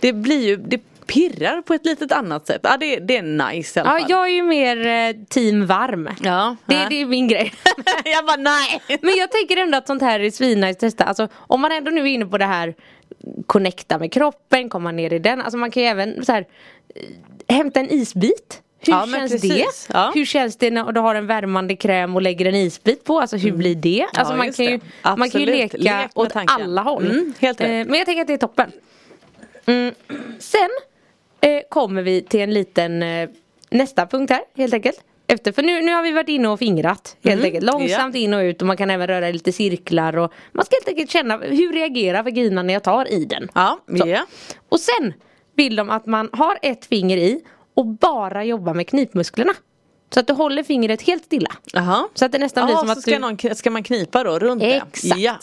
Det 0.00 0.12
blir 0.12 0.46
ju, 0.46 0.56
det 0.56 0.80
pirrar 1.06 1.62
på 1.62 1.74
ett 1.74 1.84
litet 1.84 2.12
annat 2.12 2.46
sätt. 2.46 2.60
Ja 2.62 2.76
det, 2.76 2.96
det 2.96 3.16
är 3.16 3.22
nice 3.52 3.78
i 3.78 3.82
alla 3.82 3.92
Ja, 3.92 3.98
fall. 4.00 4.10
jag 4.10 4.24
är 4.28 4.32
ju 4.32 4.42
mer 4.42 4.86
eh, 4.86 5.14
team 5.28 5.66
varm. 5.66 6.08
ja, 6.22 6.56
Det, 6.66 6.86
det 6.90 7.00
är 7.00 7.06
min 7.06 7.28
grej. 7.28 7.52
jag 8.04 8.26
bara 8.26 8.36
nej. 8.36 8.82
Men 9.02 9.14
jag 9.16 9.30
tänker 9.30 9.56
ändå 9.56 9.78
att 9.78 9.86
sånt 9.86 10.02
här 10.02 10.20
är 10.20 10.30
svinnice 10.30 10.70
att 10.70 10.78
testa. 10.78 11.04
Alltså 11.04 11.28
om 11.34 11.60
man 11.60 11.72
ändå 11.72 11.90
nu 11.90 12.00
är 12.00 12.06
inne 12.06 12.26
på 12.26 12.38
det 12.38 12.44
här 12.44 12.74
connecta 13.46 13.98
med 13.98 14.12
kroppen, 14.12 14.68
komma 14.68 14.92
ner 14.92 15.12
i 15.12 15.18
den. 15.18 15.40
Alltså 15.40 15.58
man 15.58 15.70
kan 15.70 15.82
ju 15.82 15.88
även 15.88 16.24
så 16.24 16.32
här, 16.32 16.46
eh, 16.94 17.56
hämta 17.56 17.80
en 17.80 17.90
isbit. 17.90 18.62
Hur 18.86 18.92
Ja, 18.92 19.06
känns 19.06 19.40
det? 19.42 19.64
Ja. 19.92 20.12
Hur 20.14 20.24
känns 20.24 20.56
det 20.56 20.70
när 20.70 20.92
du 20.92 21.00
har 21.00 21.14
en 21.14 21.26
värmande 21.26 21.76
kräm 21.76 22.14
och 22.16 22.22
lägger 22.22 22.46
en 22.46 22.54
isbit 22.54 23.04
på? 23.04 23.20
Alltså 23.20 23.36
hur 23.36 23.52
blir 23.52 23.74
det? 23.74 24.06
Alltså 24.14 24.32
Ja, 24.32 24.36
man, 24.36 24.52
kan 24.52 24.64
ju, 24.64 24.78
det. 25.02 25.16
man 25.16 25.30
kan 25.30 25.40
ju 25.40 25.46
leka 25.46 25.76
Lek 25.78 26.10
åt 26.14 26.30
tanken. 26.30 26.62
alla 26.62 26.82
håll. 26.82 27.06
Mm, 27.10 27.34
helt. 27.38 27.60
Eh, 27.60 27.66
men 27.68 27.94
jag 27.94 28.06
tänker 28.06 28.20
att 28.22 28.26
det 28.28 28.34
är 28.34 28.38
toppen. 28.38 28.72
Mm. 29.66 29.94
Sen 30.38 30.68
eh, 31.40 31.62
kommer 31.68 32.02
vi 32.02 32.22
till 32.22 32.40
en 32.40 32.54
liten 32.54 33.02
eh, 33.02 33.28
nästa 33.70 34.06
punkt 34.06 34.30
här 34.30 34.40
helt 34.56 34.74
enkelt. 34.74 35.00
Efter, 35.32 35.52
för 35.52 35.62
nu, 35.62 35.80
nu 35.82 35.94
har 35.94 36.02
vi 36.02 36.12
varit 36.12 36.28
inne 36.28 36.48
och 36.48 36.58
fingrat 36.58 37.16
helt 37.24 37.34
Mm, 37.40 37.44
enkelt. 37.44 37.64
Långsamt 37.72 38.16
in 38.16 38.34
och 38.34 38.40
ut 38.40 38.60
och 38.60 38.66
man 38.66 38.76
kan 38.76 38.90
även 38.90 39.06
röra 39.06 39.30
lite 39.30 39.52
cirklar 39.52 40.16
och 40.18 40.32
man 40.52 40.64
ska 40.64 40.76
helt 40.76 40.88
enkelt 40.88 41.10
känna 41.10 41.36
hur 41.36 41.72
reagerar 41.72 42.22
vaginan 42.22 42.66
när 42.66 42.74
jag 42.74 42.82
tar 42.82 43.12
i 43.12 43.24
den. 43.24 43.48
Ja, 43.54 43.78
ja. 43.86 44.26
Och 44.68 44.80
sen 44.80 45.12
vill 45.56 45.76
de 45.76 45.90
att 45.90 46.06
man 46.06 46.28
har 46.32 46.58
ett 46.62 46.86
finger 46.86 47.16
i 47.16 47.40
och 47.74 47.86
bara 47.86 48.44
jobbar 48.44 48.74
med 48.74 48.88
knipmusklerna. 48.88 49.52
Så 50.14 50.20
att 50.20 50.26
du 50.26 50.32
håller 50.32 50.62
fingret 50.62 51.02
helt 51.02 51.24
stilla. 51.24 51.50
Jaha. 51.72 52.04
Så 52.14 52.24
att 52.24 52.32
det 52.32 52.38
nästan 52.38 52.66
blir 52.66 52.74
Jaha, 52.74 52.80
som 52.80 52.90
att 52.90 53.02
ska, 53.02 53.10
du... 53.10 53.18
någon, 53.18 53.54
ska 53.56 53.70
man 53.70 53.82
knipa 53.82 54.24
då 54.24 54.38
runt 54.38 54.60
det? 54.62 54.74
Exakt. 54.92 55.20
Ja. 55.20 55.36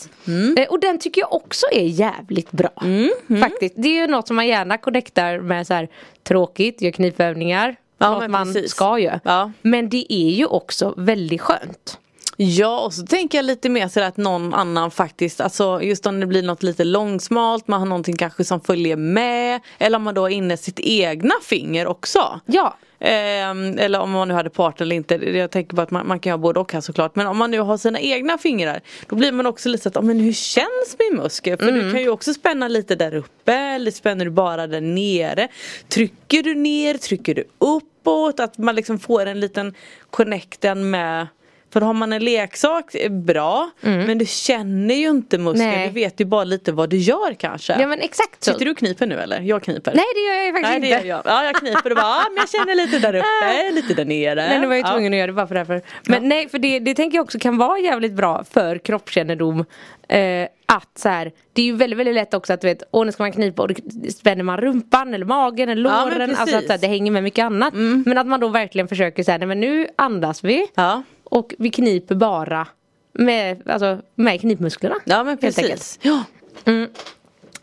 Eh, 0.56 0.68
Och 0.68 0.80
den 0.80 0.98
tycker 0.98 1.20
jag 1.20 1.32
också 1.32 1.66
är 1.72 1.84
jävligt 1.86 2.50
bra. 2.52 2.70
Mm, 2.82 3.40
Faktiskt. 3.40 3.74
Det 3.78 3.88
är 3.88 4.00
ju 4.00 4.06
något 4.06 4.26
som 4.26 4.36
man 4.36 4.46
gärna 4.46 4.78
connectar 4.78 5.38
med 5.38 5.66
så 5.66 5.74
här 5.74 5.88
tråkigt, 6.22 6.82
gör 6.82 6.90
knipövningar. 6.90 7.76
Ja, 8.00 8.18
men 8.18 8.30
man 8.30 8.52
precis. 8.52 8.70
ska 8.70 8.98
göra. 8.98 9.20
Ja. 9.24 9.52
Men 9.62 9.88
det 9.88 10.12
är 10.12 10.30
ju 10.30 10.46
också 10.46 10.94
väldigt 10.96 11.40
skönt. 11.40 11.98
Ja 12.36 12.80
och 12.80 12.94
så 12.94 13.06
tänker 13.06 13.38
jag 13.38 13.44
lite 13.44 13.68
mer 13.68 13.88
så 13.88 14.00
att 14.00 14.16
någon 14.16 14.54
annan 14.54 14.90
faktiskt, 14.90 15.40
alltså 15.40 15.82
just 15.82 16.06
om 16.06 16.20
det 16.20 16.26
blir 16.26 16.42
något 16.42 16.62
lite 16.62 16.84
långsmalt, 16.84 17.68
man 17.68 17.80
har 17.80 17.86
någonting 17.86 18.16
kanske 18.16 18.44
som 18.44 18.60
följer 18.60 18.96
med. 18.96 19.60
Eller 19.78 19.96
om 19.96 20.02
man 20.02 20.14
då 20.14 20.20
har 20.20 20.28
inne 20.28 20.56
sitt 20.56 20.80
egna 20.80 21.34
finger 21.42 21.86
också. 21.86 22.40
Ja. 22.46 22.76
Ehm, 23.00 23.78
eller 23.78 24.00
om 24.00 24.10
man 24.10 24.28
nu 24.28 24.34
hade 24.34 24.50
partner 24.50 24.86
eller 24.86 24.96
inte. 24.96 25.14
Jag 25.14 25.50
tänker 25.50 25.76
på 25.76 25.82
att 25.82 25.90
man, 25.90 26.06
man 26.06 26.20
kan 26.20 26.30
ha 26.30 26.38
både 26.38 26.60
och 26.60 26.72
här 26.72 26.80
såklart. 26.80 27.16
Men 27.16 27.26
om 27.26 27.38
man 27.38 27.50
nu 27.50 27.58
har 27.60 27.76
sina 27.76 28.00
egna 28.00 28.38
fingrar. 28.38 28.80
Då 29.06 29.16
blir 29.16 29.32
man 29.32 29.46
också 29.46 29.68
lite 29.68 29.82
så 29.82 29.88
att, 29.88 29.94
"Ja, 29.94 30.00
men 30.00 30.20
hur 30.20 30.32
känns 30.32 30.96
min 30.98 31.22
muskel? 31.22 31.58
För 31.58 31.72
du 31.72 31.92
kan 31.92 32.00
ju 32.00 32.08
också 32.08 32.34
spänna 32.34 32.68
lite 32.68 32.94
där 32.94 33.14
uppe. 33.14 33.52
Eller 33.52 33.90
spänner 33.90 34.24
du 34.24 34.30
bara 34.30 34.66
där 34.66 34.80
nere? 34.80 35.48
Trycker 35.88 36.42
du 36.42 36.54
ner? 36.54 36.94
Trycker 36.94 37.34
du 37.34 37.44
uppåt? 37.58 38.40
Att 38.40 38.58
man 38.58 38.74
liksom 38.74 38.98
får 38.98 39.26
en 39.26 39.40
liten 39.40 39.74
connecten 40.10 40.90
med 40.90 41.26
för 41.72 41.80
har 41.80 41.92
man 41.94 42.12
en 42.12 42.24
leksak, 42.24 42.94
är 42.94 43.08
bra. 43.08 43.70
Men 43.80 44.18
du 44.18 44.26
känner 44.26 44.94
ju 44.94 45.08
inte 45.08 45.38
muskeln. 45.38 45.68
Nej. 45.70 45.86
Du 45.88 45.94
vet 45.94 46.20
ju 46.20 46.24
bara 46.24 46.44
lite 46.44 46.72
vad 46.72 46.90
du 46.90 46.96
gör 46.96 47.34
kanske. 47.34 47.76
Ja 47.80 47.86
men 47.86 48.00
exakt 48.00 48.44
så. 48.44 48.52
Sitter 48.52 48.64
du 48.64 48.70
och 48.70 48.76
kniper 48.76 49.06
nu 49.06 49.14
eller? 49.14 49.40
Jag 49.40 49.62
kniper. 49.62 49.92
Nej 49.94 50.04
det 50.14 50.20
gör 50.20 50.44
jag 50.44 50.54
faktiskt 50.54 50.70
Nej 50.70 50.90
det 50.90 50.96
inte. 50.96 51.08
jag. 51.08 51.22
Ja 51.24 51.44
jag 51.44 51.54
kniper 51.54 51.90
och 51.90 51.96
bara, 51.96 52.06
ah, 52.06 52.24
men 52.30 52.36
jag 52.36 52.50
känner 52.50 52.74
lite 52.74 52.98
där 52.98 53.14
uppe, 53.18 53.70
lite 53.72 53.94
där 53.94 54.04
nere. 54.04 54.48
Nej 54.48 54.60
nu 54.60 54.66
var 54.66 54.74
jag 54.74 54.82
ju 54.82 54.88
ja. 54.88 54.92
tvungen 54.92 55.12
att 55.12 55.16
göra 55.18 55.26
det 55.26 55.32
bara 55.32 55.46
för 55.46 55.54
därför. 55.54 55.82
Men 56.06 56.28
nej 56.28 56.48
för 56.48 56.58
det, 56.58 56.78
det 56.78 56.94
tänker 56.94 57.16
jag 57.18 57.24
också 57.24 57.38
kan 57.38 57.56
vara 57.56 57.78
jävligt 57.78 58.12
bra 58.12 58.44
för 58.50 58.78
kroppskännedom. 58.78 59.64
Eh, 60.08 60.48
att 60.66 60.98
så 60.98 61.08
här, 61.08 61.32
det 61.52 61.62
är 61.62 61.66
ju 61.66 61.76
väldigt 61.76 61.98
väldigt 61.98 62.14
lätt 62.14 62.34
också 62.34 62.52
att 62.52 62.60
du 62.60 62.66
vet, 62.66 62.82
åh 62.90 63.06
nu 63.06 63.12
ska 63.12 63.22
man 63.22 63.32
knipa 63.32 63.62
och 63.62 63.68
då 63.68 63.74
spänner 64.10 64.44
man 64.44 64.56
rumpan 64.56 65.14
eller 65.14 65.26
magen 65.26 65.68
eller 65.68 65.90
Ja, 65.90 66.04
låren. 66.04 66.36
alltså 66.36 66.56
att 66.56 66.66
så 66.66 66.72
här, 66.72 66.78
det 66.78 66.86
hänger 66.86 67.12
med 67.12 67.22
mycket 67.22 67.42
annat. 67.42 67.74
Men 68.06 68.18
att 68.18 68.26
man 68.26 68.40
då 68.40 68.48
verkligen 68.48 68.88
försöker 68.88 69.22
säga, 69.22 69.38
nej 69.38 69.48
men 69.48 69.60
nu 69.60 69.86
andas 69.96 70.44
vi. 70.44 70.66
Ja. 70.74 71.02
Och 71.30 71.54
vi 71.58 71.70
kniper 71.70 72.14
bara 72.14 72.66
med, 73.12 73.68
alltså, 73.70 73.98
med 74.14 74.40
knipmusklerna. 74.40 74.96
ja 75.04 75.24
men 75.24 75.38
precis. 75.38 75.98
Ja. 76.02 76.24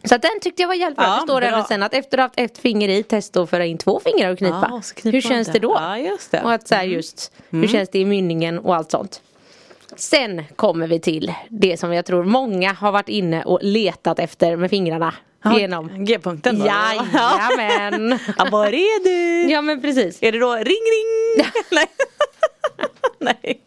Så 0.03 0.15
att 0.15 0.21
den 0.21 0.39
tyckte 0.41 0.61
jag 0.61 0.67
var 0.67 0.75
jävligt 0.75 0.97
bra. 0.97 1.05
Ja, 1.05 1.15
det 1.15 1.21
står 1.21 1.41
bra. 1.41 1.49
även 1.49 1.63
sen 1.63 1.83
att 1.83 1.93
efter 1.93 2.17
att 2.17 2.21
ha 2.21 2.25
haft 2.25 2.39
ett 2.39 2.57
finger 2.57 2.89
i, 2.89 3.03
testa 3.03 3.41
att 3.41 3.49
föra 3.49 3.65
in 3.65 3.77
två 3.77 3.99
fingrar 3.99 4.31
och 4.31 4.37
knipa. 4.37 4.67
Ja, 4.71 5.09
hur 5.11 5.21
känns 5.21 5.47
det. 5.47 5.53
det 5.53 5.59
då? 5.59 5.75
Ja, 5.79 5.97
just 5.97 6.31
det. 6.31 6.37
Mm. 6.37 6.47
Och 6.47 6.53
att 6.53 6.67
så 6.67 6.75
här 6.75 6.83
just, 6.83 7.31
hur 7.49 7.67
känns 7.67 7.89
det 7.89 7.99
i 7.99 8.05
mynningen 8.05 8.59
och 8.59 8.75
allt 8.75 8.91
sånt. 8.91 9.21
Sen 9.95 10.43
kommer 10.55 10.87
vi 10.87 10.99
till 10.99 11.33
det 11.49 11.79
som 11.79 11.93
jag 11.93 12.05
tror 12.05 12.23
många 12.23 12.73
har 12.73 12.91
varit 12.91 13.09
inne 13.09 13.43
och 13.43 13.59
letat 13.61 14.19
efter 14.19 14.55
med 14.55 14.69
fingrarna. 14.69 15.13
Ja, 15.43 15.59
Genom. 15.59 16.05
G-punkten 16.05 16.59
då? 16.59 16.65
Jajamän. 16.65 18.19
Ja, 18.37 18.47
var 18.51 18.67
är 18.67 19.03
du? 19.03 19.51
ja 19.51 19.61
men 19.61 19.81
precis. 19.81 20.23
Är 20.23 20.31
det 20.31 20.39
då 20.39 20.53
ring 20.53 20.63
ring? 20.65 21.45
Nej. 21.71 21.87
Nej. 23.43 23.61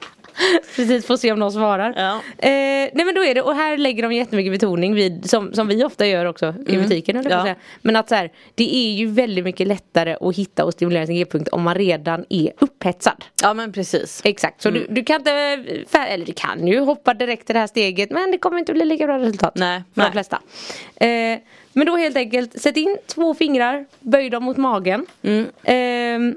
Precis, 0.77 1.07
får 1.07 1.17
se 1.17 1.33
om 1.33 1.39
någon 1.39 1.53
svarar. 1.53 1.95
Ja. 1.97 2.15
Eh, 2.39 2.91
nej 2.93 3.05
men 3.05 3.15
då 3.15 3.25
är 3.25 3.35
det, 3.35 3.43
och 3.43 3.55
här 3.55 3.77
lägger 3.79 4.03
de 4.03 4.13
jättemycket 4.13 4.53
betoning 4.53 4.95
vid, 4.95 5.31
som, 5.31 5.55
som 5.55 5.69
vi 5.69 5.85
ofta 5.85 6.07
gör 6.07 6.25
också 6.27 6.55
i 6.67 6.77
butiken. 6.77 7.17
Mm. 7.17 7.33
Ja. 7.33 7.43
säga. 7.43 7.57
Men 7.83 7.97
att 7.97 8.09
så 8.09 8.15
här, 8.15 8.31
det 8.55 8.77
är 8.77 8.93
ju 8.93 9.07
väldigt 9.07 9.45
mycket 9.45 9.67
lättare 9.67 10.17
att 10.21 10.37
hitta 10.37 10.65
och 10.65 10.73
stimulera 10.73 11.07
sin 11.07 11.15
g-punkt 11.17 11.49
om 11.49 11.63
man 11.63 11.75
redan 11.75 12.25
är 12.29 12.53
upphetsad. 12.61 13.25
Ja 13.43 13.55
men 13.55 13.73
precis. 13.73 14.21
Exakt, 14.25 14.63
så 14.63 14.69
Mm. 14.69 14.83
du, 14.89 14.95
du 14.95 15.05
kan 15.05 15.17
inte, 15.17 15.33
eller 15.95 16.27
du 16.27 16.33
kan 16.33 16.67
ju 16.67 16.81
hoppa 16.81 17.15
direkt 17.15 17.47
till 17.47 17.55
det 17.55 17.61
här 17.61 17.67
steget 17.67 18.11
men 18.11 18.31
det 18.31 18.39
kommer 18.39 18.59
inte 18.59 18.73
bli 18.73 18.85
lika 18.85 19.07
bra 19.07 19.19
resultat. 19.19 19.53
Nej, 19.57 19.83
För 19.95 20.01
nej. 20.01 20.07
de 20.07 20.13
flesta. 20.13 20.41
Eh, 20.97 21.39
men 21.73 21.87
då 21.87 21.97
helt 21.97 22.17
enkelt, 22.17 22.61
sätt 22.63 22.77
in 22.77 22.97
två 23.07 23.35
fingrar, 23.35 23.87
böj 24.01 24.31
dem 24.31 24.45
mot 24.45 24.57
magen. 24.57 25.07
Mm. 25.23 25.47
Ehm, 25.65 26.37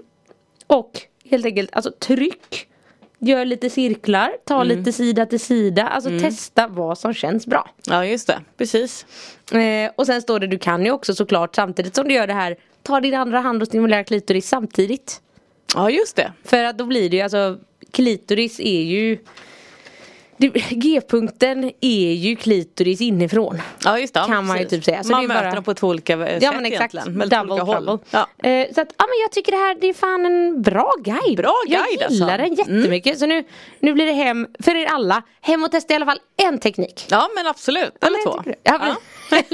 och 0.68 0.92
helt 1.30 1.46
enkelt, 1.46 1.70
alltså 1.74 1.92
tryck. 1.92 2.68
Gör 3.26 3.46
lite 3.46 3.70
cirklar, 3.70 4.32
ta 4.46 4.56
Mm. 4.62 4.68
lite 4.78 4.92
sida 4.94 5.26
till 5.26 5.40
sida. 5.40 5.88
Alltså 5.88 6.10
testa 6.20 6.68
vad 6.68 6.98
som 6.98 7.14
känns 7.14 7.48
bra. 7.48 7.70
Ja 7.90 8.06
just 8.06 8.28
det, 8.28 8.40
precis. 8.58 9.06
Eh, 9.52 9.92
och 9.96 10.06
sen 10.06 10.22
står 10.22 10.40
det, 10.40 10.48
du 10.48 10.58
kan 10.60 10.86
ju 10.86 10.92
också 10.92 11.16
såklart 11.16 11.56
samtidigt 11.56 11.96
som 11.96 12.08
du 12.08 12.14
gör 12.14 12.28
det 12.28 12.34
här, 12.34 12.56
ta 12.84 13.00
din 13.00 13.14
andra 13.14 13.40
hand 13.40 13.62
och 13.62 13.68
stimulera 13.68 14.04
klitoris 14.04 14.48
samtidigt. 14.50 15.22
Ja 15.76 15.90
just 15.90 16.16
det. 16.16 16.32
För 16.44 16.64
att 16.64 16.78
då 16.78 16.86
blir 16.86 17.10
det 17.10 17.16
ju 17.18 17.22
alltså 17.24 17.58
Klitoris 17.92 18.60
är 18.60 18.82
ju 18.82 19.18
G-punkten 20.70 21.72
är 21.82 22.14
ju 22.14 22.36
klitoris 22.36 23.02
inifrån. 23.02 23.62
Ja 23.84 24.00
just 24.00 24.14
det. 24.14 24.24
Kan 24.28 24.46
man 24.46 24.60
ju 24.60 24.66
typ 24.66 24.84
säga. 24.84 25.04
Så 25.04 25.12
man 25.12 25.20
det 25.22 25.26
är 25.26 25.28
möter 25.28 25.44
bara- 25.44 25.56
dem 25.56 25.64
på 25.64 25.74
två 25.74 25.88
olika 25.88 26.18
sätt 26.18 26.44
Ja 26.44 26.52
men 26.52 26.66
exakt, 26.66 26.94
double 26.94 27.24
olika 27.26 27.38
trouble. 27.56 27.74
håll. 27.92 28.00
Ja. 28.12 28.28
Eh, 28.50 28.68
så 28.76 28.82
att, 28.82 28.88
ja 28.98 29.06
men 29.06 29.20
jag 29.22 29.32
tycker 29.32 29.52
det 29.52 29.58
här 29.58 29.76
det 29.82 29.88
är 29.90 29.94
fan 29.94 30.26
en 30.26 30.62
bra 30.62 30.94
guide. 31.04 31.38
Bra 31.38 31.54
Jag 31.68 31.80
guide, 31.86 31.92
gillar 31.92 32.06
alltså. 32.06 32.26
den 32.26 32.54
jättemycket. 32.56 33.20
Så 33.20 33.26
nu, 33.26 33.44
nu 33.80 33.94
blir 33.94 34.06
det 34.06 34.12
hem, 34.12 34.48
för 34.60 34.76
er 34.76 34.86
alla, 34.86 35.24
hem 35.42 35.64
och 35.64 35.72
testa 35.72 35.94
i 35.94 35.96
alla 35.96 36.06
fall 36.06 36.20
en 36.38 36.60
teknik. 36.60 37.06
ja 37.10 37.30
men 37.36 37.48
absolut, 37.48 38.04
eller 38.04 38.24
två. 38.24 38.42
jag. 38.46 38.56
Ja, 38.64 38.96
men- 39.30 39.44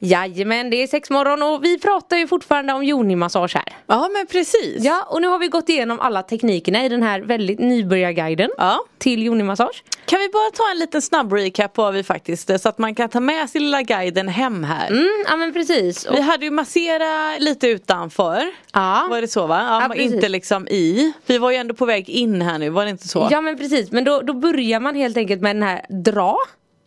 Jajamän, 0.00 0.70
det 0.70 0.82
är 0.82 0.86
sex 0.86 1.10
morgon 1.10 1.42
och 1.42 1.64
vi 1.64 1.78
pratar 1.78 2.16
ju 2.16 2.26
fortfarande 2.28 2.72
om 2.72 2.82
yoni-massage 2.82 3.54
här. 3.54 3.76
Ja 3.86 4.08
men 4.12 4.26
precis. 4.26 4.84
Ja, 4.84 5.02
och 5.08 5.20
nu 5.22 5.28
har 5.28 5.38
vi 5.38 5.48
gått 5.48 5.68
igenom 5.68 6.00
alla 6.00 6.22
teknikerna 6.22 6.84
i 6.84 6.88
den 6.88 7.02
här 7.02 7.20
väldigt 7.20 7.58
nybörjarguiden 7.58 8.50
Ja. 8.58 8.78
till 8.98 9.22
yoni-massage. 9.22 9.82
Kan 10.04 10.18
vi 10.18 10.28
bara 10.28 10.50
ta 10.50 10.70
en 10.70 10.78
liten 10.78 11.02
snabb 11.02 11.32
recap 11.32 11.72
på 11.74 11.82
vad 11.82 11.94
vi 11.94 12.02
faktiskt, 12.02 12.60
så 12.60 12.68
att 12.68 12.78
man 12.78 12.94
kan 12.94 13.08
ta 13.08 13.20
med 13.20 13.50
sin 13.50 13.62
lilla 13.62 13.82
guiden 13.82 14.28
hem 14.28 14.64
här. 14.64 14.88
Mm, 14.90 15.08
ja 15.28 15.36
men 15.36 15.52
precis. 15.52 16.04
Och, 16.06 16.16
Vi 16.16 16.20
hade 16.20 16.44
ju 16.44 16.50
massera 16.50 17.38
lite 17.38 17.68
utanför. 17.68 18.42
Ja. 18.74 19.06
Var 19.10 19.20
det 19.20 19.28
så 19.28 19.46
va? 19.46 19.60
Ja, 19.68 19.82
Ja, 19.82 19.88
precis. 19.88 20.12
inte 20.14 20.28
liksom 20.28 20.68
i. 20.68 21.12
Vi 21.26 21.38
var 21.38 21.50
ju 21.50 21.56
ändå 21.56 21.74
på 21.74 21.84
väg 21.86 22.08
in 22.10 22.42
här 22.42 22.58
nu, 22.58 22.70
var 22.70 22.84
det 22.84 22.90
inte 22.90 23.08
så? 23.08 23.28
ja 23.30 23.40
men 23.40 23.58
precis, 23.58 23.92
men 23.92 24.04
då, 24.04 24.20
då 24.20 24.32
börjar 24.32 24.80
man 24.80 24.94
helt 24.94 25.16
enkelt 25.16 25.40
med 25.42 25.56
den 25.56 25.62
här 25.62 25.86
dra. 25.88 26.36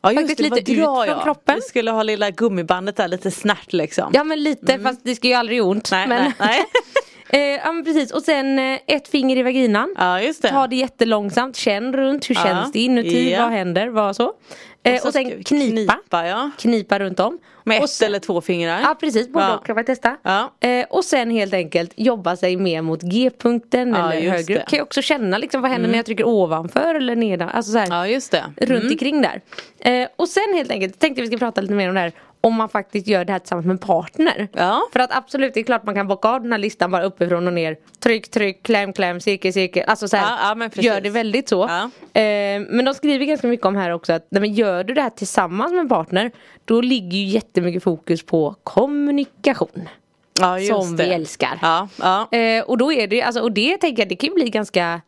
Ja, 0.03 0.11
just 0.11 0.21
Faktiskt 0.29 0.49
det, 0.49 0.55
lite 0.55 0.71
ut 0.71 0.77
från 0.77 1.07
jag. 1.07 1.23
kroppen. 1.23 1.55
Vi 1.55 1.61
skulle 1.61 1.91
ha 1.91 2.03
lilla 2.03 2.31
gummibandet 2.31 2.95
där 2.95 3.07
lite 3.07 3.31
snärt 3.31 3.73
liksom. 3.73 4.11
Ja 4.13 4.23
men 4.23 4.43
lite, 4.43 4.79
fast 4.79 4.99
det 5.03 5.15
ska 5.15 5.27
ju 5.27 5.33
aldrig 5.33 5.57
göra 5.57 5.67
ont. 5.67 5.91
Nej, 5.91 6.07
men, 6.07 6.23
nej, 6.23 6.33
nej. 6.39 6.65
Eh, 7.33 7.39
ja 7.39 7.71
men 7.71 7.83
precis, 7.85 8.11
och 8.11 8.21
sen 8.21 8.59
eh, 8.59 8.79
ett 8.87 9.07
finger 9.07 9.37
i 9.37 9.43
vaginan. 9.43 9.95
Ja 9.97 10.21
just 10.21 10.41
det. 10.41 10.49
Ta 10.49 10.67
det 10.67 10.75
jättelångsamt, 10.75 11.55
känn 11.55 11.93
runt, 11.93 12.29
hur 12.29 12.35
Ja. 12.35 12.41
känns 12.43 12.71
det 12.71 12.79
inuti, 12.79 13.31
Ja. 13.31 13.41
vad 13.43 13.51
händer, 13.51 13.87
vad 13.87 14.15
så. 14.15 14.33
Eh, 14.83 14.93
och, 14.93 14.99
så 14.99 15.11
sen 15.11 15.43
knipa. 15.43 15.93
knipa, 15.93 16.27
ja. 16.27 16.49
Knipa 16.57 16.99
runt 16.99 17.19
om. 17.19 17.39
Med 17.63 17.83
ett 17.83 17.89
sen, 17.89 18.05
eller 18.07 18.19
två 18.19 18.41
fingrar. 18.41 18.79
Ja 18.83 18.95
precis, 18.99 19.29
både 19.29 19.45
Ja. 19.45 19.55
och 19.57 19.65
kan 19.65 19.75
man 19.75 19.85
testa. 19.85 20.17
Ja. 20.23 20.51
Eh, 20.67 20.85
och 20.89 21.05
sen 21.05 21.31
helt 21.31 21.53
enkelt 21.53 21.93
jobba 21.95 22.35
sig 22.35 22.57
mer 22.57 22.81
mot 22.81 23.01
G-punkten 23.01 23.89
Ja, 23.89 24.13
eller 24.13 24.29
högre 24.31 24.41
upp. 24.41 24.49
Mm. 24.49 24.65
Kan 24.67 24.77
ju 24.77 24.83
också 24.83 25.01
känna 25.01 25.37
liksom 25.37 25.61
vad 25.61 25.71
händer 25.71 25.89
när 25.89 25.95
jag 25.97 26.05
trycker 26.05 26.27
ovanför 26.27 26.95
eller 26.95 27.15
nedan. 27.15 27.49
Alltså 27.49 27.71
så 27.71 27.77
här, 27.77 27.87
Ja 27.89 28.07
just 28.07 28.31
det. 28.31 28.43
runt 28.57 28.69
Mm. 28.81 28.91
omkring 28.91 29.21
där. 29.21 29.41
Eh, 29.79 30.07
och 30.15 30.27
sen 30.29 30.53
helt 30.55 30.71
enkelt 30.71 30.99
tänkte 30.99 31.21
vi 31.21 31.27
ska 31.27 31.37
prata 31.37 31.61
lite 31.61 31.73
mer 31.73 31.87
om 31.89 31.95
det 31.95 32.01
här 32.01 32.11
om 32.41 32.55
man 32.55 32.69
faktiskt 32.69 33.07
gör 33.07 33.25
det 33.25 33.31
här 33.31 33.39
tillsammans 33.39 33.65
med 33.65 33.73
en 33.73 33.77
partner. 33.77 34.47
Ja. 34.53 34.81
För 34.93 34.99
att 34.99 35.15
absolut, 35.15 35.53
det 35.53 35.59
är 35.59 35.63
klart 35.63 35.83
man 35.83 35.95
kan 35.95 36.07
bocka 36.07 36.29
av 36.29 36.41
den 36.41 36.51
här 36.51 36.59
listan 36.59 36.91
bara 36.91 37.03
uppifrån 37.03 37.47
och 37.47 37.53
ner. 37.53 37.77
Tryck, 37.99 38.31
tryck, 38.31 38.63
kläm, 38.63 38.93
kläm, 38.93 39.19
cirkel, 39.19 39.53
cirkel. 39.53 39.83
Alltså 39.87 40.07
så 40.07 40.17
här, 40.17 40.55
Ja, 40.59 40.69
ja, 40.75 40.81
gör 40.81 41.01
det 41.01 41.09
väldigt 41.09 41.49
så. 41.49 41.63
Eh, 41.63 41.69
men 42.69 42.85
de 42.85 42.93
skriver 42.93 43.25
ganska 43.25 43.47
mycket 43.47 43.65
om 43.65 43.75
här 43.75 43.91
också 43.91 44.13
att 44.13 44.27
nej, 44.29 44.41
men 44.41 44.53
gör 44.53 44.83
du 44.83 44.93
det 44.93 45.01
här 45.01 45.09
tillsammans 45.09 45.71
med 45.71 45.79
en 45.79 45.89
partner 45.89 46.31
då 46.65 46.81
ligger 46.81 47.17
ju 47.17 47.25
jättemycket 47.25 47.83
fokus 47.83 48.25
på 48.25 48.55
kommunikation. 48.63 49.89
Som 50.67 50.95
det. 50.97 51.03
vi 51.03 51.09
älskar. 51.09 51.59
Eh, 52.31 52.63
och 52.63 52.77
då 52.77 52.93
är 52.93 53.07
det, 53.07 53.21
alltså, 53.21 53.41
och 53.41 53.51
det 53.51 53.77
tänker 53.77 54.01
jag, 54.01 54.09
det 54.09 54.15
kan 54.15 54.29
ju 54.29 54.33
bli 54.33 54.49
ganska 54.49 55.01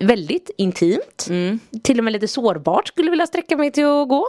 väldigt 0.00 0.50
intimt. 0.56 1.26
Mm. 1.28 1.60
Till 1.82 1.98
och 1.98 2.04
med 2.04 2.12
lite 2.12 2.28
sårbart 2.28 2.88
skulle 2.88 3.06
jag 3.06 3.10
vilja 3.10 3.26
sträcka 3.26 3.56
mig 3.56 3.72
till 3.72 3.84
att 3.84 4.08
gå. 4.08 4.28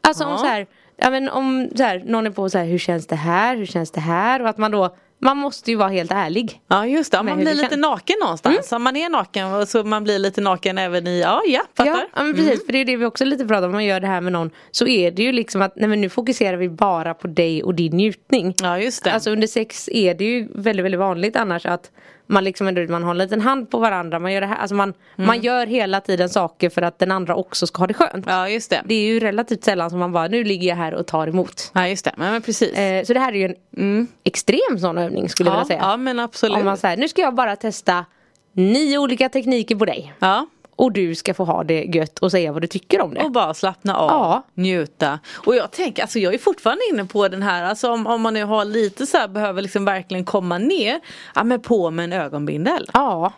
Alltså 0.00 0.24
om 0.24 0.38
så 0.38 0.46
här, 0.46 0.66
ja 1.00 1.10
men 1.10 1.28
om 1.28 1.70
så 1.76 1.82
här, 1.82 2.02
någon 2.06 2.26
är 2.26 2.30
på 2.30 2.50
så 2.50 2.58
här, 2.58 2.64
hur 2.64 2.78
känns 2.78 3.06
det 3.06 3.16
här, 3.16 3.56
hur 3.56 3.66
känns 3.66 3.90
det 3.90 4.00
här? 4.00 4.42
Och 4.42 4.48
att 4.48 4.58
man 4.58 4.70
då, 4.70 4.96
man 5.18 5.36
måste 5.36 5.70
ju 5.70 5.76
vara 5.76 5.88
helt 5.88 6.12
ärlig. 6.12 6.60
Ja 6.68 6.86
just 6.86 7.12
det, 7.12 7.22
man 7.22 7.36
blir 7.36 7.54
lite 7.54 7.68
känns. 7.68 7.80
naken 7.80 8.16
någonstans. 8.20 8.72
Om 8.72 8.82
man 8.82 8.96
är 8.96 9.08
naken 9.08 9.52
och 9.52 9.68
så 9.68 9.84
man 9.84 10.04
blir 10.04 10.18
lite 10.18 10.40
naken 10.40 10.78
även 10.78 11.06
i, 11.06 11.20
ja 11.20 11.42
ja, 11.46 11.62
fattar. 11.76 11.90
Ja, 11.90 12.06
ja 12.16 12.22
men 12.22 12.34
precis, 12.34 12.66
för 12.66 12.72
det 12.72 12.78
är 12.78 12.84
det 12.84 12.96
vi 12.96 13.04
också 13.04 13.24
lite 13.24 13.46
pratar 13.46 13.62
om, 13.62 13.64
om 13.64 13.72
man 13.72 13.84
gör 13.84 14.00
det 14.00 14.06
här 14.06 14.20
med 14.20 14.32
någon 14.32 14.50
så 14.70 14.86
är 14.86 15.10
det 15.10 15.22
ju 15.22 15.32
liksom 15.32 15.62
att 15.62 15.76
nej 15.76 15.88
men 15.88 16.00
nu 16.00 16.08
fokuserar 16.08 16.56
vi 16.56 16.68
bara 16.68 17.14
på 17.14 17.26
dig 17.26 17.62
och 17.62 17.74
din 17.74 17.96
njutning. 17.96 18.54
Ja 18.62 18.78
just 18.78 19.04
det. 19.04 19.12
Alltså 19.12 19.30
under 19.30 19.46
sex 19.46 19.88
är 19.92 20.14
det 20.14 20.24
ju 20.24 20.48
väldigt 20.54 20.84
väldigt 20.84 21.00
vanligt 21.00 21.36
annars 21.36 21.66
att 21.66 21.90
man 22.30 22.44
liksom 22.44 22.68
ändå, 22.68 22.82
man 22.88 23.02
har 23.02 23.10
en 23.10 23.18
liten 23.18 23.40
hand 23.40 23.70
på 23.70 23.78
varandra, 23.78 24.18
man 24.18 24.32
gör 24.32 24.40
det 24.40 24.46
här, 24.46 24.56
alltså 24.56 24.74
man, 24.74 24.94
Mm. 25.16 25.26
man 25.26 25.40
gör 25.40 25.66
hela 25.66 26.00
tiden 26.00 26.28
saker 26.28 26.70
för 26.70 26.82
att 26.82 26.98
den 26.98 27.10
andra 27.12 27.34
också 27.34 27.66
ska 27.66 27.78
ha 27.82 27.86
det 27.86 27.94
skönt. 27.94 28.24
Ja 28.28 28.48
just 28.48 28.70
det. 28.70 28.82
Det 28.84 28.94
är 28.94 29.06
ju 29.12 29.20
relativt 29.20 29.64
sällan 29.64 29.90
som 29.90 29.98
man 29.98 30.12
bara, 30.12 30.28
nu 30.28 30.44
ligger 30.44 30.68
jag 30.68 30.76
här 30.76 30.94
och 30.94 31.06
tar 31.06 31.26
emot. 31.26 31.70
Ja 31.74 31.88
just 31.88 32.04
det, 32.04 32.12
men, 32.16 32.32
men 32.32 32.42
precis. 32.42 32.72
Eh, 32.72 33.04
så 33.04 33.12
det 33.14 33.20
här 33.20 33.32
är 33.32 33.48
ju 33.48 33.54
en 33.76 34.08
extrem 34.24 34.78
sån 34.78 34.98
övning 34.98 35.28
skulle 35.28 35.50
jag 35.50 35.54
Mm. 35.54 35.60
ja, 35.60 35.64
vilja 35.68 35.78
säga. 35.80 35.90
ja 35.90 35.96
men 35.96 36.18
absolut. 36.20 36.58
Om 36.58 36.64
man 36.64 36.76
säger, 36.76 36.96
nu 36.96 37.08
ska 37.08 37.22
jag 37.22 37.34
bara 37.34 37.56
testa 37.56 38.04
nio 38.52 38.98
olika 38.98 39.28
tekniker 39.28 39.76
på 39.76 39.84
dig. 39.84 40.12
Ja. 40.18 40.46
Och 40.80 40.92
du 40.92 41.14
ska 41.14 41.34
få 41.34 41.44
ha 41.44 41.64
det 41.64 41.84
gött 41.84 42.18
och 42.18 42.30
säga 42.30 42.52
vad 42.52 42.62
du 42.62 42.66
tycker 42.68 43.00
om 43.00 43.14
det. 43.14 43.20
Och 43.20 43.30
bara 43.32 43.54
slappna 43.54 43.96
av, 43.96 44.10
Ja. 44.10 44.42
njuta. 44.54 45.18
Och 45.34 45.56
jag 45.56 45.70
tänker, 45.70 46.02
alltså 46.02 46.18
jag 46.18 46.34
är 46.34 46.38
fortfarande 46.38 46.82
inne 46.92 47.04
på 47.04 47.28
den 47.28 47.42
här, 47.42 47.62
alltså 47.64 47.90
om, 47.92 48.06
om 48.06 48.20
man 48.22 48.34
nu 48.34 48.44
har 48.44 48.64
lite 48.64 49.06
så 49.06 49.16
här, 49.18 49.28
behöver 49.28 49.62
liksom 49.62 49.84
verkligen 49.84 50.24
komma 50.24 50.58
ner, 50.58 51.00
ja 51.34 51.44
men 51.44 51.60
på 51.60 51.90
med 51.90 52.04
en 52.04 52.12
ögonbindel. 52.12 52.90
Ja, 52.92 53.32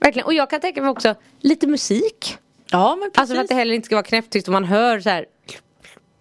verkligen. 0.00 0.26
Och 0.26 0.34
jag 0.34 0.50
kan 0.50 0.60
tänka 0.60 0.80
mig 0.80 0.90
också 0.90 1.14
lite 1.40 1.66
musik. 1.66 2.36
Ja 2.70 2.96
men 2.96 3.10
precis. 3.10 3.18
Alltså 3.20 3.34
för 3.34 3.42
att 3.42 3.48
det 3.48 3.54
heller 3.54 3.74
inte 3.74 3.86
ska 3.86 3.94
vara 3.96 4.02
knäpptyst 4.06 4.48
och 4.48 4.52
man 4.52 4.64
hör 4.64 5.00
så 5.00 5.10
här. 5.10 5.26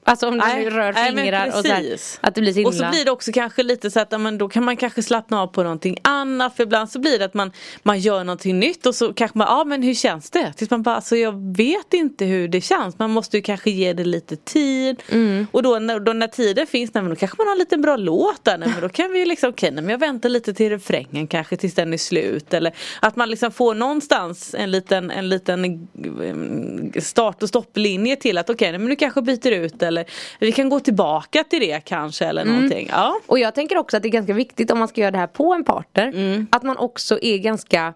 Alltså 0.05 0.27
om 0.27 0.33
du 0.33 0.37
Nej, 0.37 0.69
rör 0.69 0.93
nej, 0.93 1.13
men 1.13 1.23
fingrar 1.23 1.47
och 1.47 1.65
så 1.65 1.73
här, 1.73 1.97
att 2.21 2.35
det 2.35 2.41
blir 2.41 2.53
så 2.53 2.59
himla... 2.59 2.69
Och 2.69 2.75
så 2.75 2.89
blir 2.89 3.05
det 3.05 3.11
också 3.11 3.31
kanske 3.31 3.63
lite 3.63 3.91
så 3.91 3.99
att 3.99 4.21
men 4.21 4.37
då 4.37 4.49
kan 4.49 4.63
man 4.63 4.77
kanske 4.77 5.03
slappna 5.03 5.41
av 5.41 5.47
på 5.47 5.63
någonting 5.63 5.97
annat. 6.01 6.55
För 6.55 6.63
ibland 6.63 6.89
så 6.89 6.99
blir 6.99 7.19
det 7.19 7.25
att 7.25 7.33
man, 7.33 7.51
man 7.83 7.99
gör 7.99 8.23
någonting 8.23 8.59
nytt 8.59 8.85
och 8.85 8.95
så 8.95 9.13
kanske 9.13 9.37
man, 9.37 9.47
ja 9.47 9.63
men 9.63 9.83
hur 9.83 9.93
känns 9.93 10.29
det? 10.29 10.53
Tills 10.53 10.71
man 10.71 10.83
bara, 10.83 10.95
alltså 10.95 11.15
jag 11.15 11.55
vet 11.57 11.93
inte 11.93 12.25
hur 12.25 12.47
det 12.47 12.61
känns. 12.61 12.99
Man 12.99 13.11
måste 13.11 13.37
ju 13.37 13.43
kanske 13.43 13.71
ge 13.71 13.93
det 13.93 14.05
lite 14.05 14.35
tid. 14.35 15.03
Mm. 15.09 15.47
Och 15.51 15.63
då 15.63 15.79
när, 15.79 15.99
då 15.99 16.13
när 16.13 16.27
tiden 16.27 16.67
finns, 16.67 16.93
nej, 16.93 17.03
men 17.03 17.09
då 17.09 17.15
kanske 17.15 17.37
man 17.37 17.47
har 17.47 17.53
en 17.53 17.59
liten 17.59 17.81
bra 17.81 17.95
låt 17.95 18.43
där. 18.43 18.57
Nej, 18.57 18.69
men 18.69 18.81
då 18.81 18.89
kan 18.89 19.11
vi 19.11 19.19
ju 19.19 19.25
liksom, 19.25 19.49
okej 19.49 19.71
nej, 19.71 19.83
men 19.83 19.91
jag 19.91 19.99
väntar 19.99 20.29
lite 20.29 20.53
till 20.53 20.69
refrängen 20.69 21.27
kanske 21.27 21.57
tills 21.57 21.73
den 21.73 21.93
är 21.93 21.97
slut. 21.97 22.53
Eller 22.53 22.73
att 22.99 23.15
man 23.15 23.29
liksom 23.29 23.51
får 23.51 23.75
någonstans 23.75 24.55
en 24.57 24.71
liten, 24.71 25.11
en 25.11 25.29
liten 25.29 25.65
eh, 25.65 27.01
start 27.01 27.43
och 27.43 27.49
stopplinje 27.49 28.15
till 28.15 28.37
att 28.37 28.49
okej 28.49 28.71
nej, 28.71 28.79
men 28.79 28.89
nu 28.89 28.95
kanske 28.95 29.21
byter 29.21 29.51
ut. 29.51 29.83
Eller 30.01 30.47
vi 30.47 30.51
kan 30.51 30.69
gå 30.69 30.79
tillbaka 30.79 31.43
till 31.43 31.59
det 31.59 31.79
kanske 31.85 32.25
eller 32.25 32.41
Mm. 32.41 32.53
någonting. 32.53 32.87
Ja. 32.91 33.19
Och 33.25 33.39
jag 33.39 33.55
tänker 33.55 33.77
också 33.77 33.97
att 33.97 34.03
det 34.03 34.09
är 34.09 34.11
ganska 34.11 34.33
viktigt 34.33 34.71
om 34.71 34.79
man 34.79 34.87
ska 34.87 35.01
göra 35.01 35.11
det 35.11 35.17
här 35.17 35.27
på 35.27 35.53
en 35.53 35.63
partner. 35.63 36.07
Mm. 36.07 36.47
Att 36.51 36.63
man 36.63 36.77
också 36.77 37.19
är 37.21 37.37
ganska 37.37 37.93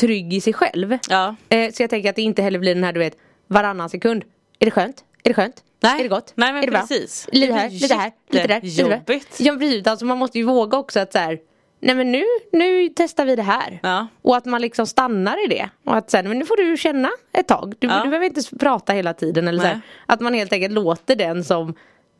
trygg 0.00 0.34
i 0.34 0.40
sig 0.40 0.52
själv. 0.52 0.98
Ja. 1.08 1.34
Eh, 1.48 1.72
så 1.72 1.82
jag 1.82 1.90
tänker 1.90 2.10
att 2.10 2.16
det 2.16 2.22
inte 2.22 2.42
heller 2.42 2.58
blir 2.58 2.74
den 2.74 2.84
här 2.84 2.92
du 2.92 2.98
vet 3.00 3.16
varannan 3.46 3.90
sekund. 3.90 4.24
Är 4.58 4.64
det 4.64 4.70
skönt? 4.70 5.04
Är 5.24 5.30
det 5.30 5.34
skönt? 5.34 5.54
Nej. 5.82 5.98
Är 5.98 6.02
det 6.02 6.08
gott? 6.08 6.32
Nej, 6.34 6.52
men 6.52 6.62
är 6.62 6.66
det 6.66 6.72
bra? 6.72 6.80
precis. 6.80 7.28
Lite 7.32 7.52
Det 7.52 7.58
här, 7.58 7.70
lite 7.70 7.94
här, 7.94 8.12
lite 8.30 8.46
där. 8.46 8.60
lite 8.60 8.66
jättejobbigt. 8.82 9.40
Ja 9.40 9.56
precis, 9.56 9.86
alltså 9.86 10.04
man 10.04 10.18
måste 10.18 10.38
ju 10.38 10.44
våga 10.44 10.78
också 10.78 11.00
att 11.00 11.12
så 11.12 11.18
här, 11.18 11.38
Nej 11.82 11.94
men 11.94 12.12
nu, 12.12 12.24
nu 12.52 12.88
testar 12.96 13.24
vi 13.24 13.36
det 13.36 13.42
här. 13.42 13.80
Ja. 13.82 14.06
Och 14.22 14.36
att 14.36 14.44
man 14.44 14.60
liksom 14.60 14.86
stannar 14.86 15.44
i 15.44 15.48
det. 15.48 15.68
Och 15.84 15.96
att 15.96 16.10
sen, 16.10 16.28
men 16.28 16.38
nu 16.38 16.44
får 16.44 16.56
du 16.56 16.76
känna 16.76 17.10
ett 17.32 17.48
tag. 17.48 17.74
Du, 17.78 17.86
Ja. 17.86 18.02
du 18.02 18.08
behöver 18.08 18.26
inte 18.26 18.56
prata 18.58 18.92
hela 18.92 19.14
tiden. 19.14 19.48
Eller 19.48 19.60
så 19.60 19.66
här. 19.66 19.80
Att 20.06 20.20
man 20.20 20.34
helt 20.34 20.52
enkelt 20.52 20.72
låter 20.74 21.16
den 21.16 21.44
som 21.44 21.74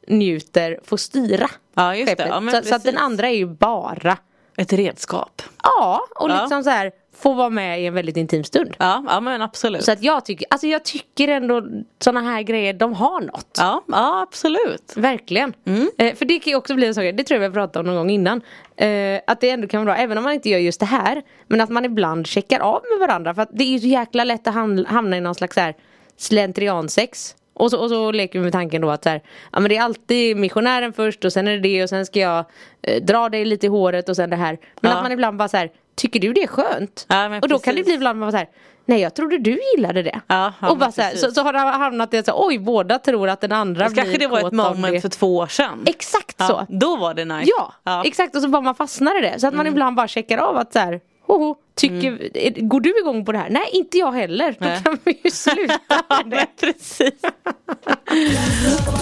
njuter 0.08 0.78
få 0.84 0.96
styra 0.96 1.48
Ja, 1.74 1.94
just 1.96 2.16
det. 2.16 2.26
Ja, 2.28 2.42
så, 2.62 2.68
så 2.68 2.74
att 2.74 2.84
den 2.84 2.96
andra 2.96 3.28
är 3.28 3.34
ju 3.36 3.46
bara 3.46 4.16
Ett 4.60 4.72
redskap. 4.72 5.42
Ja, 5.62 6.00
och 6.16 6.30
Ja. 6.30 6.40
liksom 6.40 6.64
så 6.64 6.70
här 6.70 6.92
få 7.16 7.32
vara 7.34 7.50
med 7.50 7.82
i 7.82 7.86
en 7.86 7.94
väldigt 7.94 8.16
intim 8.16 8.44
stund. 8.44 8.76
Ja, 8.78 9.04
ja 9.08 9.20
men 9.20 9.42
absolut. 9.42 9.84
Så 9.84 9.92
att 9.92 10.02
jag 10.02 10.24
tycker, 10.24 10.46
alltså 10.50 10.66
jag 10.66 10.84
tycker 10.84 11.28
ändå 11.28 11.62
sådana 11.98 12.20
här 12.30 12.42
grejer, 12.42 12.72
de 12.72 12.92
har 12.94 13.20
något. 13.20 13.56
Ja, 13.58 13.82
ja 13.88 14.22
absolut. 14.22 14.92
Verkligen. 14.96 15.52
Mm. 15.66 15.90
Eh, 15.98 16.14
för 16.14 16.24
det 16.24 16.38
kan 16.38 16.50
ju 16.50 16.56
också 16.56 16.74
bli 16.74 16.86
en 16.86 16.94
sak, 16.94 17.04
det 17.14 17.24
tror 17.24 17.34
jag 17.34 17.40
vi 17.40 17.46
har 17.46 17.52
pratat 17.52 17.76
om 17.76 17.86
någon 17.86 17.96
gång 17.96 18.10
innan. 18.10 18.40
Eh, 18.76 19.20
att 19.26 19.40
det 19.40 19.50
ändå 19.50 19.68
kan 19.68 19.84
vara 19.84 19.94
bra, 19.94 20.02
även 20.04 20.18
om 20.18 20.24
man 20.24 20.32
inte 20.32 20.48
gör 20.48 20.58
just 20.58 20.80
det 20.80 20.86
här. 20.86 21.22
Men 21.46 21.60
att 21.60 21.70
man 21.70 21.84
ibland 21.84 22.26
checkar 22.26 22.60
av 22.60 22.82
med 22.90 23.08
varandra. 23.08 23.34
För 23.34 23.42
att 23.42 23.50
det 23.52 23.64
är 23.64 23.68
ju 23.68 23.80
så 23.80 23.86
jäkla 23.86 24.24
lätt 24.24 24.46
att 24.48 24.54
ham- 24.54 24.86
hamna 24.86 25.16
i 25.16 25.20
någon 25.20 25.34
slags 25.34 25.54
så 25.54 25.60
här 25.60 25.74
slentriansex. 26.16 27.34
Och 27.60 27.70
så, 27.70 27.78
och 27.80 27.88
så 27.90 28.12
leker 28.12 28.38
vi 28.38 28.42
med 28.42 28.52
tanken 28.52 28.82
då 28.82 28.90
att 28.90 29.02
så 29.04 29.08
här, 29.10 29.22
ja, 29.52 29.60
men 29.60 29.68
det 29.68 29.76
är 29.76 29.82
alltid 29.82 30.36
missionären 30.36 30.92
först 30.92 31.24
och 31.24 31.32
sen 31.32 31.48
är 31.48 31.52
det 31.52 31.58
det 31.58 31.82
och 31.82 31.88
sen 31.88 32.06
ska 32.06 32.18
jag 32.20 32.44
eh, 32.82 33.02
dra 33.02 33.28
dig 33.28 33.44
lite 33.44 33.66
i 33.66 33.68
håret 33.68 34.08
och 34.08 34.16
sen 34.16 34.30
det 34.30 34.36
här. 34.36 34.58
Men 34.80 34.90
Ja. 34.90 34.96
att 34.96 35.02
man 35.02 35.12
ibland 35.12 35.36
bara 35.36 35.48
så 35.48 35.56
här, 35.56 35.70
tycker 35.96 36.20
du 36.20 36.32
det 36.32 36.42
är 36.42 36.46
skönt? 36.46 37.06
Ja, 37.08 37.38
och 37.42 37.48
då 37.48 37.58
kan 37.58 37.74
det 37.74 37.82
bli 37.82 37.94
ibland 37.94 38.18
man 38.18 38.26
bara 38.26 38.32
så 38.32 38.36
här, 38.36 38.48
nej 38.84 39.00
jag 39.00 39.14
trodde 39.14 39.38
du 39.38 39.58
gillade 39.76 40.02
det. 40.02 40.20
Ja, 40.26 40.52
och 40.60 40.76
bara 40.78 40.92
så, 40.92 41.02
här, 41.02 41.14
så, 41.16 41.30
så 41.30 41.42
har 41.42 41.52
det 41.52 41.58
hamnat 41.58 42.14
i 42.14 42.18
att 42.18 42.26
så, 42.26 42.46
oj 42.46 42.58
båda 42.58 42.98
tror 42.98 43.28
att 43.28 43.40
den 43.40 43.52
andra 43.52 43.84
Fast 43.84 43.96
kanske 43.96 44.18
blir 44.18 44.28
det 44.28 44.32
var 44.32 44.46
ett 44.46 44.52
moment 44.52 44.94
det. 44.94 45.00
för 45.00 45.08
två 45.08 45.36
år 45.36 45.46
sedan. 45.46 45.82
Exakt 45.86 46.36
så. 46.46 46.66
Då 46.68 46.96
var 46.96 47.14
det 47.14 47.24
nice. 47.24 47.50
Ja, 47.84 48.02
exakt 48.04 48.36
och 48.36 48.42
så 48.42 48.48
bara 48.48 48.62
man 48.62 48.74
fastnar 48.74 49.18
i 49.18 49.20
det. 49.30 49.40
Så 49.40 49.46
att 49.46 49.54
man 49.54 49.66
ibland 49.66 49.96
bara 49.96 50.08
checkar 50.08 50.38
av 50.38 50.56
att 50.56 50.72
så 50.72 50.78
här, 50.78 51.00
hoho, 51.26 51.56
tycker, 51.80 52.36
är- 52.36 52.60
går 52.68 52.80
du 52.80 52.98
igång 52.98 53.24
på 53.24 53.32
det 53.32 53.38
här? 53.38 53.50
Nej, 53.50 53.68
inte 53.72 53.98
jag 53.98 54.12
heller. 54.12 54.50
Då 54.58 54.66
Nej. 54.66 54.80
kan 54.84 54.98
vi 55.04 55.20
ju 55.24 55.30
sluta 55.34 56.02
med 56.24 56.30
det. 56.30 56.46
Precis. 56.60 57.14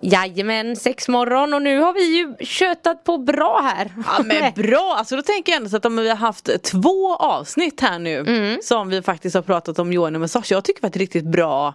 Jajamän, 0.00 0.76
sex 0.76 1.08
morgon 1.08 1.54
och 1.54 1.62
nu 1.62 1.78
har 1.80 1.92
vi 1.92 2.16
ju 2.18 2.34
köttat 2.46 3.04
på 3.04 3.18
bra 3.18 3.60
här. 3.60 3.90
Ja 4.06 4.22
men 4.24 4.52
bra, 4.56 4.94
alltså 4.98 5.16
då 5.16 5.22
tänker 5.22 5.52
jag 5.52 5.56
ändå 5.56 5.68
så 5.70 5.76
att 5.76 5.84
om 5.84 5.96
vi 5.96 6.08
har 6.08 6.16
haft 6.16 6.62
två 6.62 7.14
avsnitt 7.16 7.80
här 7.80 7.98
nu 7.98 8.18
Mm. 8.18 8.58
som 8.62 8.88
vi 8.88 9.02
faktiskt 9.02 9.34
har 9.34 9.42
pratat 9.42 9.78
om 9.78 9.92
Johan 9.92 10.14
och 10.14 10.20
massage. 10.20 10.52
Jag 10.52 10.64
tycker 10.64 10.86
att 10.86 10.92
det 10.92 10.96
är 10.96 11.00
riktigt 11.00 11.24
bra 11.24 11.74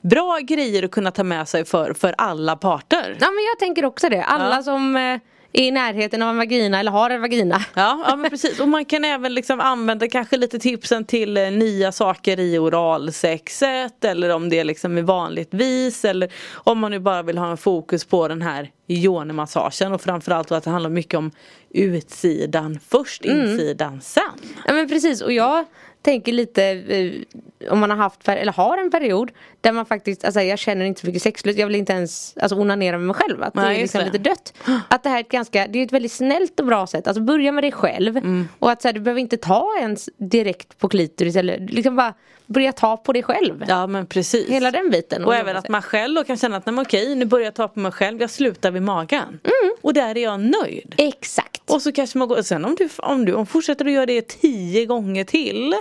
Bra 0.00 0.38
grejer 0.42 0.82
att 0.82 0.90
kunna 0.90 1.10
ta 1.10 1.22
med 1.24 1.48
sig 1.48 1.64
för, 1.64 1.92
för 1.94 2.14
alla 2.18 2.56
parter. 2.56 3.16
Ja 3.20 3.30
men 3.30 3.44
jag 3.44 3.58
tänker 3.58 3.84
också 3.84 4.08
det. 4.08 4.24
Alla 4.24 4.54
Ja. 4.56 4.62
som 4.62 4.96
eh, 4.96 5.18
är 5.54 5.62
i 5.62 5.70
närheten 5.70 6.22
av 6.22 6.28
en 6.30 6.36
vagina 6.36 6.80
eller 6.80 6.90
har 6.90 7.10
en 7.10 7.20
vagina. 7.20 7.64
Ja, 7.74 8.04
ja 8.08 8.16
men 8.16 8.30
precis 8.30 8.60
och 8.60 8.68
man 8.68 8.84
kan 8.84 9.04
även 9.04 9.34
liksom 9.34 9.60
använda 9.60 10.08
kanske 10.08 10.36
lite 10.36 10.58
tipsen 10.58 11.04
till 11.04 11.36
eh, 11.36 11.50
nya 11.50 11.92
saker 11.92 12.40
i 12.40 12.58
oralsexet 12.58 14.04
eller 14.04 14.30
om 14.30 14.48
det 14.48 14.64
liksom 14.64 14.98
är 14.98 15.02
vanligtvis 15.02 16.04
eller 16.04 16.32
om 16.54 16.78
man 16.78 16.90
nu 16.90 16.98
bara 16.98 17.22
vill 17.22 17.38
ha 17.38 17.50
en 17.50 17.56
fokus 17.56 18.04
på 18.04 18.28
den 18.28 18.42
här 18.42 18.70
yoni-massagen 18.88 19.92
och 19.92 20.00
framförallt 20.00 20.52
att 20.52 20.64
det 20.64 20.70
handlar 20.70 20.90
mycket 20.90 21.18
om 21.18 21.30
utsidan 21.70 22.78
först, 22.88 23.24
Mm. 23.24 23.40
insidan 23.50 24.00
sen. 24.00 24.22
Ja 24.66 24.72
men 24.74 24.88
precis 24.88 25.22
och 25.22 25.32
jag 25.32 25.64
tänker 26.04 26.32
lite 26.32 26.64
eh, 26.64 27.72
om 27.72 27.78
man 27.78 27.90
har 27.90 27.96
haft 27.96 28.28
eller 28.28 28.52
har 28.52 28.78
en 28.78 28.90
period 28.90 29.30
där 29.60 29.72
man 29.72 29.86
faktiskt, 29.86 30.24
alltså 30.24 30.40
jag 30.40 30.58
känner 30.58 30.84
inte 30.84 31.00
så 31.00 31.06
mycket 31.06 31.22
sexlust, 31.22 31.58
jag 31.58 31.66
vill 31.66 31.76
inte 31.76 31.92
ens 31.92 32.36
alltså, 32.36 32.56
onanera 32.56 32.98
med 32.98 33.06
mig 33.06 33.16
själv. 33.16 33.42
Att 33.42 33.54
det 33.54 33.60
Nej, 33.60 33.76
är 33.76 33.82
liksom 33.82 33.98
det. 33.98 34.04
lite 34.04 34.18
dött. 34.18 34.54
Att 34.88 35.02
det 35.02 35.08
här 35.08 35.16
är 35.16 35.20
ett 35.20 35.28
ganska, 35.28 35.66
det 35.66 35.78
är 35.78 35.84
ett 35.84 35.92
väldigt 35.92 36.12
snällt 36.12 36.60
och 36.60 36.66
bra 36.66 36.86
sätt. 36.86 37.06
Alltså 37.06 37.22
börja 37.22 37.52
med 37.52 37.64
dig 37.64 37.72
själv. 37.72 38.16
Mm. 38.16 38.48
Och 38.58 38.70
att 38.70 38.82
så 38.82 38.88
här, 38.88 38.92
du 38.92 39.00
behöver 39.00 39.20
inte 39.20 39.36
ta 39.36 39.78
ens 39.80 40.08
direkt 40.16 40.78
på 40.78 40.88
klitoris 40.88 41.36
eller 41.36 41.58
liksom 41.58 41.96
bara 41.96 42.14
börja 42.46 42.72
ta 42.72 42.96
på 42.96 43.12
dig 43.12 43.22
själv. 43.22 43.64
Ja 43.68 43.86
men 43.86 44.06
precis. 44.06 44.48
Hela 44.48 44.70
den 44.70 44.90
biten. 44.90 45.24
Och 45.24 45.34
även 45.34 45.56
att 45.56 45.68
man 45.68 45.82
själv 45.82 46.14
då 46.14 46.24
kan 46.24 46.36
känna 46.36 46.56
att 46.56 46.66
nej, 46.66 46.74
men 46.74 46.84
okej 46.84 47.14
nu 47.14 47.24
börjar 47.24 47.44
jag 47.44 47.54
ta 47.54 47.68
på 47.68 47.80
mig 47.80 47.92
själv, 47.92 48.20
jag 48.20 48.30
slutar 48.30 48.70
vid 48.70 48.82
magen. 48.82 49.28
Mm. 49.28 49.74
Och 49.80 49.94
där 49.94 50.18
är 50.18 50.22
jag 50.22 50.40
nöjd. 50.40 50.94
Exakt. 50.98 51.53
Och 51.68 51.82
så 51.82 51.92
kanske 51.92 52.18
man 52.18 52.28
går, 52.28 52.42
sen 52.42 52.64
om 52.64 52.74
du, 52.74 52.88
om 52.98 53.24
du 53.24 53.32
om 53.34 53.46
fortsätter 53.46 53.84
att 53.84 53.92
göra 53.92 54.06
det 54.06 54.28
tio 54.28 54.86
gånger 54.86 55.24
till 55.24 55.74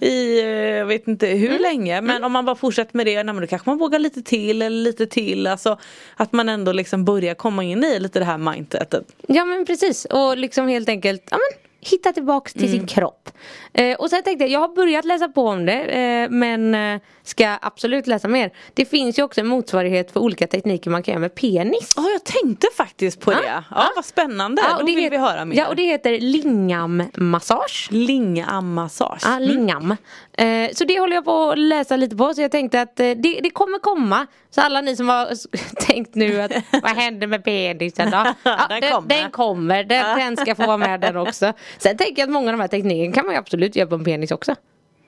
i, 0.00 0.40
eh, 0.40 0.46
jag 0.48 0.86
vet 0.86 1.08
inte 1.08 1.26
hur 1.26 1.48
Mm. 1.48 1.62
länge, 1.62 2.00
men 2.00 2.24
om 2.24 2.32
man 2.32 2.44
bara 2.44 2.56
fortsätter 2.56 2.96
med 2.96 3.06
det, 3.06 3.22
nej, 3.22 3.34
då 3.40 3.46
kanske 3.46 3.70
man 3.70 3.78
vågar 3.78 3.98
lite 3.98 4.22
till 4.22 4.62
eller 4.62 4.82
lite 4.82 5.06
till. 5.06 5.46
Alltså 5.46 5.78
att 6.16 6.32
man 6.32 6.48
ändå 6.48 6.72
liksom 6.72 7.04
börjar 7.04 7.34
komma 7.34 7.64
in 7.64 7.84
i 7.84 8.00
lite 8.00 8.18
det 8.18 8.24
här 8.24 8.38
mindsetet. 8.38 9.04
Ja 9.26 9.44
men 9.44 9.64
precis 9.66 10.04
och 10.04 10.36
liksom 10.36 10.68
helt 10.68 10.88
enkelt 10.88 11.22
ja, 11.30 11.36
men, 11.36 11.58
hitta 11.90 12.12
tillbaks 12.12 12.52
till 12.52 12.62
Mm. 12.64 12.78
sin 12.78 12.86
kropp. 12.86 13.30
Eh, 13.74 13.94
och 13.96 14.10
sen 14.10 14.22
tänkte 14.22 14.44
jag, 14.44 14.50
jag 14.50 14.60
har 14.60 14.74
börjat 14.74 15.04
läsa 15.04 15.28
på 15.28 15.46
om 15.48 15.66
det 15.66 15.72
eh, 15.82 16.30
men 16.30 16.74
eh, 16.74 17.00
ska 17.22 17.56
absolut 17.60 18.06
läsa 18.06 18.28
mer. 18.28 18.50
Det 18.74 18.84
finns 18.84 19.18
ju 19.18 19.22
också 19.22 19.40
en 19.40 19.46
motsvarighet 19.46 20.10
för 20.12 20.20
olika 20.20 20.46
tekniker 20.46 20.90
man 20.90 21.02
kan 21.02 21.12
göra 21.12 21.20
med 21.20 21.34
penis. 21.34 21.94
Ja 21.96 22.02
jag 22.12 22.24
tänkte 22.24 22.66
faktiskt 22.76 23.20
på 23.20 23.30
det. 23.30 23.62
Ja 23.70 23.90
vad 23.96 24.04
spännande, 24.04 24.62
då 24.70 24.76
och 24.76 24.86
det 24.86 24.94
vill 24.96 25.10
vi 25.10 25.16
höra 25.16 25.44
mer. 25.44 25.56
Ja 25.56 25.68
och 25.68 25.76
det 25.76 25.82
heter 25.82 26.18
lingam-massage. 26.20 27.88
Lingam-massage. 27.90 29.22
Ja, 29.24 29.38
lingam. 29.38 29.96
Eh, 30.32 30.70
så 30.72 30.84
det 30.84 31.00
håller 31.00 31.14
jag 31.14 31.24
på 31.24 31.50
att 31.50 31.58
läsa 31.58 31.96
lite 31.96 32.16
på 32.16 32.34
så 32.34 32.42
jag 32.42 32.50
tänkte 32.50 32.80
att 32.80 33.00
eh, 33.00 33.10
det, 33.10 33.40
det 33.42 33.50
kommer 33.50 33.78
komma. 33.78 34.26
Så 34.50 34.60
alla 34.60 34.80
ni 34.80 34.96
som 34.96 35.08
har 35.08 35.28
tänkt 35.86 36.14
nu 36.14 36.42
att 36.42 36.52
vad 36.82 36.90
händer 36.96 37.26
med 37.26 37.44
penisen 37.44 38.10
då? 38.10 38.24
Den 38.68 38.80
den, 38.80 38.92
kommer. 38.92 39.08
den 39.08 39.30
kommer, 39.30 39.84
den, 39.84 40.18
den 40.18 40.36
ska 40.36 40.54
få 40.54 40.66
vara 40.66 40.76
med 40.76 41.00
den 41.00 41.16
också. 41.16 41.52
Sen 41.78 41.96
tänker 41.96 42.22
jag 42.22 42.26
att 42.26 42.32
många 42.32 42.46
av 42.50 42.52
de 42.52 42.60
här 42.60 42.68
teknikerna 42.68 43.14
kan 43.14 43.24
man 43.26 43.34
ju 43.34 43.38
absolut 43.38 43.76
göra 43.76 43.88
på 43.88 43.94
en 43.94 44.04
penis 44.04 44.30
också. 44.30 44.54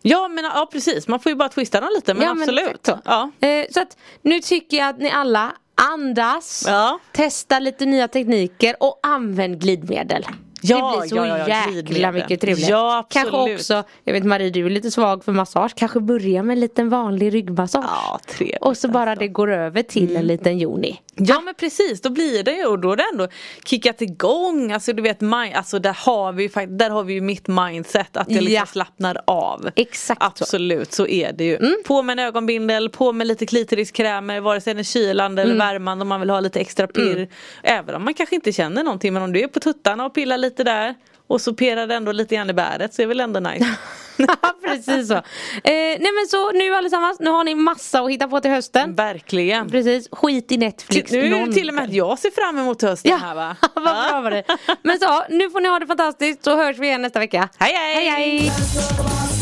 Ja 0.02 0.28
men 0.28 0.44
ja 0.44 0.68
precis, 0.72 1.08
man 1.08 1.20
får 1.20 1.30
ju 1.32 1.36
bara 1.36 1.48
twista 1.48 1.80
den 1.80 1.90
lite 1.94 2.14
men 2.14 2.22
Ja, 2.22 2.34
men 2.34 2.42
absolut. 2.42 2.86
så. 2.86 2.98
ja. 3.04 3.30
Eh, 3.40 3.64
så 3.70 3.80
att 3.80 3.96
nu 4.22 4.40
tycker 4.40 4.76
jag 4.76 4.88
att 4.88 4.98
ni 4.98 5.10
alla 5.10 5.52
andas, 5.92 6.64
Ja. 6.66 6.98
testa 7.12 7.58
lite 7.58 7.86
nya 7.86 8.08
tekniker 8.08 8.76
och 8.80 9.00
använd 9.02 9.60
glidmedel. 9.60 10.26
Ja, 10.66 10.92
det 10.92 10.98
blir 11.00 11.08
så 11.08 11.16
ja, 11.16 11.26
ja, 11.26 11.38
jäkla 11.38 11.72
glidmedel. 11.82 12.12
mycket 12.14 12.40
trevligare. 12.40 12.70
Ja, 12.70 12.98
absolut. 12.98 13.30
Kanske 13.32 13.54
också, 13.54 13.84
jag 14.04 14.12
vet 14.12 14.24
Marie 14.24 14.50
du 14.50 14.66
är 14.66 14.70
lite 14.70 14.90
svag 14.90 15.24
för 15.24 15.32
massage, 15.32 15.72
kanske 15.76 16.00
börja 16.00 16.42
med 16.42 16.54
en 16.54 16.60
liten 16.60 16.88
vanlig 16.88 17.34
ryggmassage. 17.34 17.84
Ja, 17.88 18.18
trevligt 18.28 18.58
och 18.62 18.76
så 18.76 18.88
bara 18.88 19.10
alltså. 19.10 19.20
det 19.20 19.28
går 19.28 19.50
över 19.52 19.82
till 19.82 20.16
en 20.16 20.26
liten 20.26 20.58
joni. 20.58 21.00
Ja 21.16 21.40
men 21.40 21.54
precis, 21.54 22.00
då 22.00 22.10
blir 22.10 22.42
det 22.42 22.52
ju 22.52 22.64
och 22.66 22.78
då 22.78 22.92
är 22.92 22.96
det 22.96 23.04
ändå 23.12 23.28
kickat 23.64 24.02
igång. 24.02 24.72
Alltså 24.72 24.92
du 24.92 25.02
vet, 25.02 25.20
mi- 25.20 25.54
alltså, 25.56 25.78
där, 25.78 25.96
har 26.00 26.32
vi, 26.32 26.48
där 26.68 26.90
har 26.90 27.04
vi 27.04 27.14
ju 27.14 27.20
mitt 27.20 27.48
mindset 27.48 28.16
att 28.16 28.30
jag 28.30 28.42
liksom 28.42 28.54
Ja. 28.54 28.66
slappnar 28.66 29.18
av. 29.26 29.70
Exakt 29.76 30.20
så. 30.20 30.26
Absolut, 30.44 30.92
så. 30.92 31.06
är 31.06 31.32
det 31.32 31.44
ju. 31.44 31.58
På 31.86 32.02
med 32.02 32.18
en 32.18 32.24
ögonbindel, 32.26 32.90
på 32.90 33.12
med 33.12 33.26
lite 33.26 33.46
klitoriskrämer, 33.46 34.40
vare 34.40 34.60
sig 34.60 34.74
den 34.74 34.78
är 34.80 34.84
kylande 34.84 35.42
eller 35.42 35.54
värmande 35.54 36.02
om 36.02 36.08
man 36.08 36.20
vill 36.20 36.30
ha 36.30 36.40
lite 36.40 36.60
extra 36.60 36.86
pirr. 36.86 37.28
Även 37.62 37.94
om 37.94 38.04
man 38.04 38.14
kanske 38.14 38.34
inte 38.34 38.52
känner 38.52 38.82
någonting 38.84 39.12
men 39.12 39.22
om 39.22 39.32
du 39.32 39.40
är 39.40 39.48
på 39.48 39.60
tuttarna 39.60 40.04
och 40.06 40.14
pillar 40.14 40.38
lite 40.38 40.64
där 40.64 40.94
och 41.26 41.40
så 41.40 41.54
pirrar 41.54 41.86
det 41.86 41.94
ändå 41.94 42.12
lite 42.12 42.34
grann 42.34 42.50
i 42.50 42.52
bäret 42.52 42.94
så 42.94 43.02
är 43.02 43.06
det 43.06 43.08
väl 43.08 43.20
ändå 43.20 43.40
nice. 43.40 43.66
Precis 44.64 45.08
så. 45.08 45.14
Eh, 45.14 45.22
nej 45.64 45.98
men 46.00 46.26
så 46.28 46.52
nu 46.52 46.74
allesammans, 46.74 47.20
nu 47.20 47.30
har 47.30 47.44
ni 47.44 47.54
massa 47.54 48.00
att 48.00 48.10
hitta 48.10 48.28
på 48.28 48.40
till 48.40 48.50
hösten. 48.50 48.94
Verkligen. 48.94 49.70
Precis, 49.70 50.08
skit 50.12 50.52
i 50.52 50.56
Netflix. 50.56 51.12
Nu 51.12 51.34
är 51.34 51.46
det 51.46 51.52
till 51.52 51.68
och 51.68 51.74
med 51.74 51.84
att 51.84 51.92
jag 51.92 52.18
ser 52.18 52.30
fram 52.30 52.58
emot 52.58 52.82
hösten 52.82 53.10
Ja, 53.10 53.16
här 53.16 53.34
va. 53.34 53.56
vad 53.74 53.84
bra 53.84 54.20
var 54.20 54.30
det. 54.30 54.44
Men 54.82 54.98
så, 54.98 55.24
nu 55.28 55.50
får 55.50 55.60
ni 55.60 55.68
ha 55.68 55.78
det 55.78 55.86
fantastiskt 55.86 56.44
så 56.44 56.56
hörs 56.56 56.78
vi 56.78 56.86
igen 56.86 57.02
nästa 57.02 57.18
vecka. 57.18 57.48
Hej 57.58 57.74
hej! 57.74 58.08
hej, 58.08 58.08
hej. 58.08 59.33